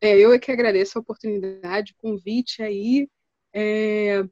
[0.00, 3.08] É, eu é que agradeço a oportunidade, o convite aí.
[3.52, 4.22] É,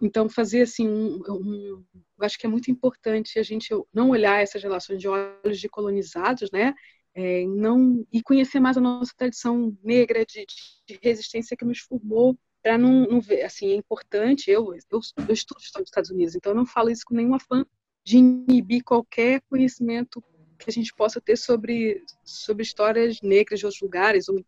[0.00, 1.84] então, fazer assim, um, um,
[2.18, 5.68] eu acho que é muito importante a gente não olhar essas relações de olhos de
[5.68, 6.74] colonizados, né?
[7.14, 10.46] É, não e conhecer mais a nossa tradição negra de,
[10.86, 15.34] de resistência que nos formou para não, não, ver assim é importante eu, eu eu
[15.34, 17.66] estudo história dos Estados Unidos então eu não falo isso com nenhuma fã
[18.02, 20.24] de inibir qualquer conhecimento
[20.58, 24.42] que a gente possa ter sobre sobre histórias negras de outros lugares ou,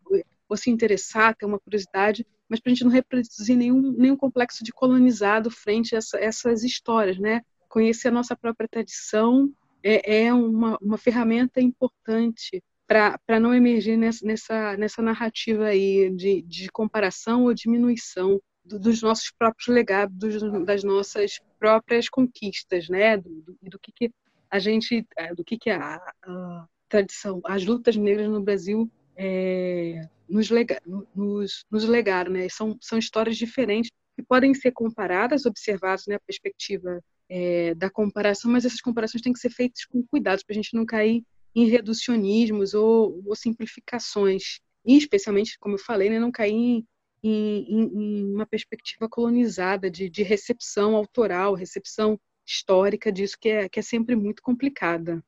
[0.49, 4.63] ou se interessar ter uma curiosidade mas para a gente não reproduzir nenhum nenhum complexo
[4.65, 9.51] de colonizado frente a essa, essas histórias né conhecer a nossa própria tradição
[9.83, 16.43] é, é uma, uma ferramenta importante para não emergir nessa, nessa, nessa narrativa aí de,
[16.43, 23.17] de comparação ou diminuição do, dos nossos próprios legados, dos, das nossas próprias conquistas, né?
[23.17, 24.13] Do, do, do que, que
[24.51, 30.09] a gente, é, do que, que a, a tradição, as lutas negras no Brasil é,
[30.29, 30.81] nos, lega,
[31.15, 32.49] nos, nos legaram, né?
[32.49, 38.51] São, são histórias diferentes que podem ser comparadas, observadas na né, perspectiva é, da comparação,
[38.51, 41.23] mas essas comparações têm que ser feitas com cuidado para a gente não cair
[41.55, 46.87] em reducionismos ou, ou, simplificações, e especialmente, como eu falei, né, não cair em,
[47.23, 53.79] em, em uma perspectiva colonizada de, de, recepção autoral, recepção histórica disso que é, que
[53.79, 55.25] é sempre muito complicada.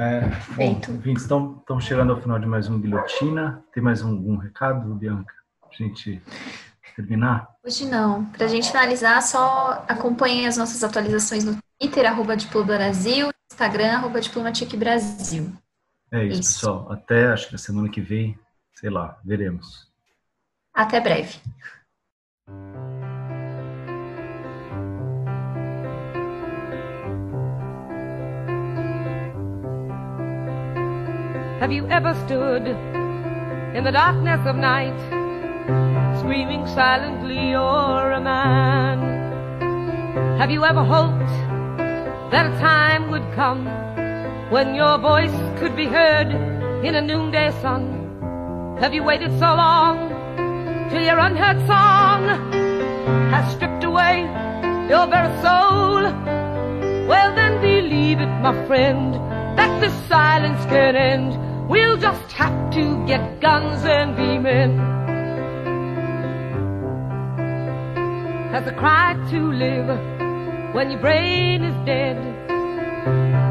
[0.00, 0.22] É,
[0.56, 0.80] bom,
[1.14, 3.62] estão chegando ao final de mais um Guilhotina.
[3.70, 5.34] Tem mais um, um recado, Bianca?
[5.72, 6.22] Gente
[6.96, 7.50] terminar?
[7.62, 8.24] Hoje não.
[8.24, 13.92] Para a gente finalizar, só acompanhem as nossas atualizações no Twitter, arroba Diploma Brasil, Instagram,
[13.98, 15.52] arroba Diplomatic Brasil.
[16.10, 16.90] É isso, isso, pessoal.
[16.90, 18.38] Até, acho que na semana que vem,
[18.76, 19.86] sei lá, veremos.
[20.72, 21.38] Até breve.
[31.60, 32.68] Have you ever stood
[33.76, 34.96] in the darkness of night?
[36.18, 38.98] screaming silently you're a man.
[40.38, 41.30] Have you ever hoped
[42.32, 43.66] that a time would come
[44.50, 46.28] when your voice could be heard
[46.82, 48.78] in a noonday sun?
[48.80, 50.08] Have you waited so long
[50.88, 52.52] till your unheard song
[53.30, 54.22] has stripped away
[54.88, 56.04] your very soul?
[57.06, 59.14] Well then believe it, my friend,
[59.58, 61.49] that this silence can end.
[61.70, 64.72] We'll just have to get guns and be men.
[68.50, 69.88] has a cry to live
[70.74, 72.18] when your brain is dead.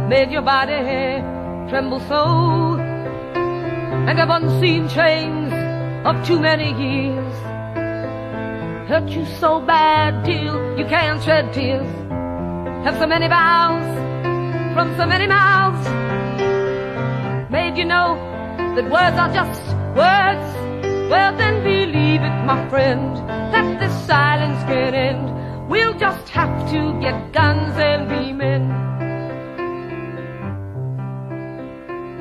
[0.10, 1.22] Made your body
[1.70, 2.76] tremble so,
[4.08, 5.54] and have unseen chains
[6.06, 7.34] of too many years
[8.90, 11.88] hurt you so bad till you can't shed tears.
[12.84, 13.88] Have so many vows
[14.74, 16.09] from so many mouths
[17.70, 18.16] made you know
[18.76, 19.62] that words are just
[19.96, 20.48] words.
[21.10, 23.16] Well, then believe it, my friend,
[23.54, 25.70] that this silence can end.
[25.70, 28.64] We'll just have to get guns and be men.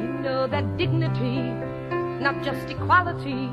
[0.03, 1.41] You know that dignity,
[2.21, 3.49] not just equality,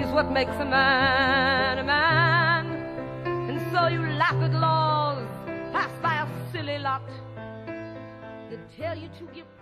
[0.00, 2.66] is what makes a man a man.
[3.48, 5.26] And so you laugh at laws
[5.72, 7.06] passed by a silly lot
[8.50, 9.55] that tell you to give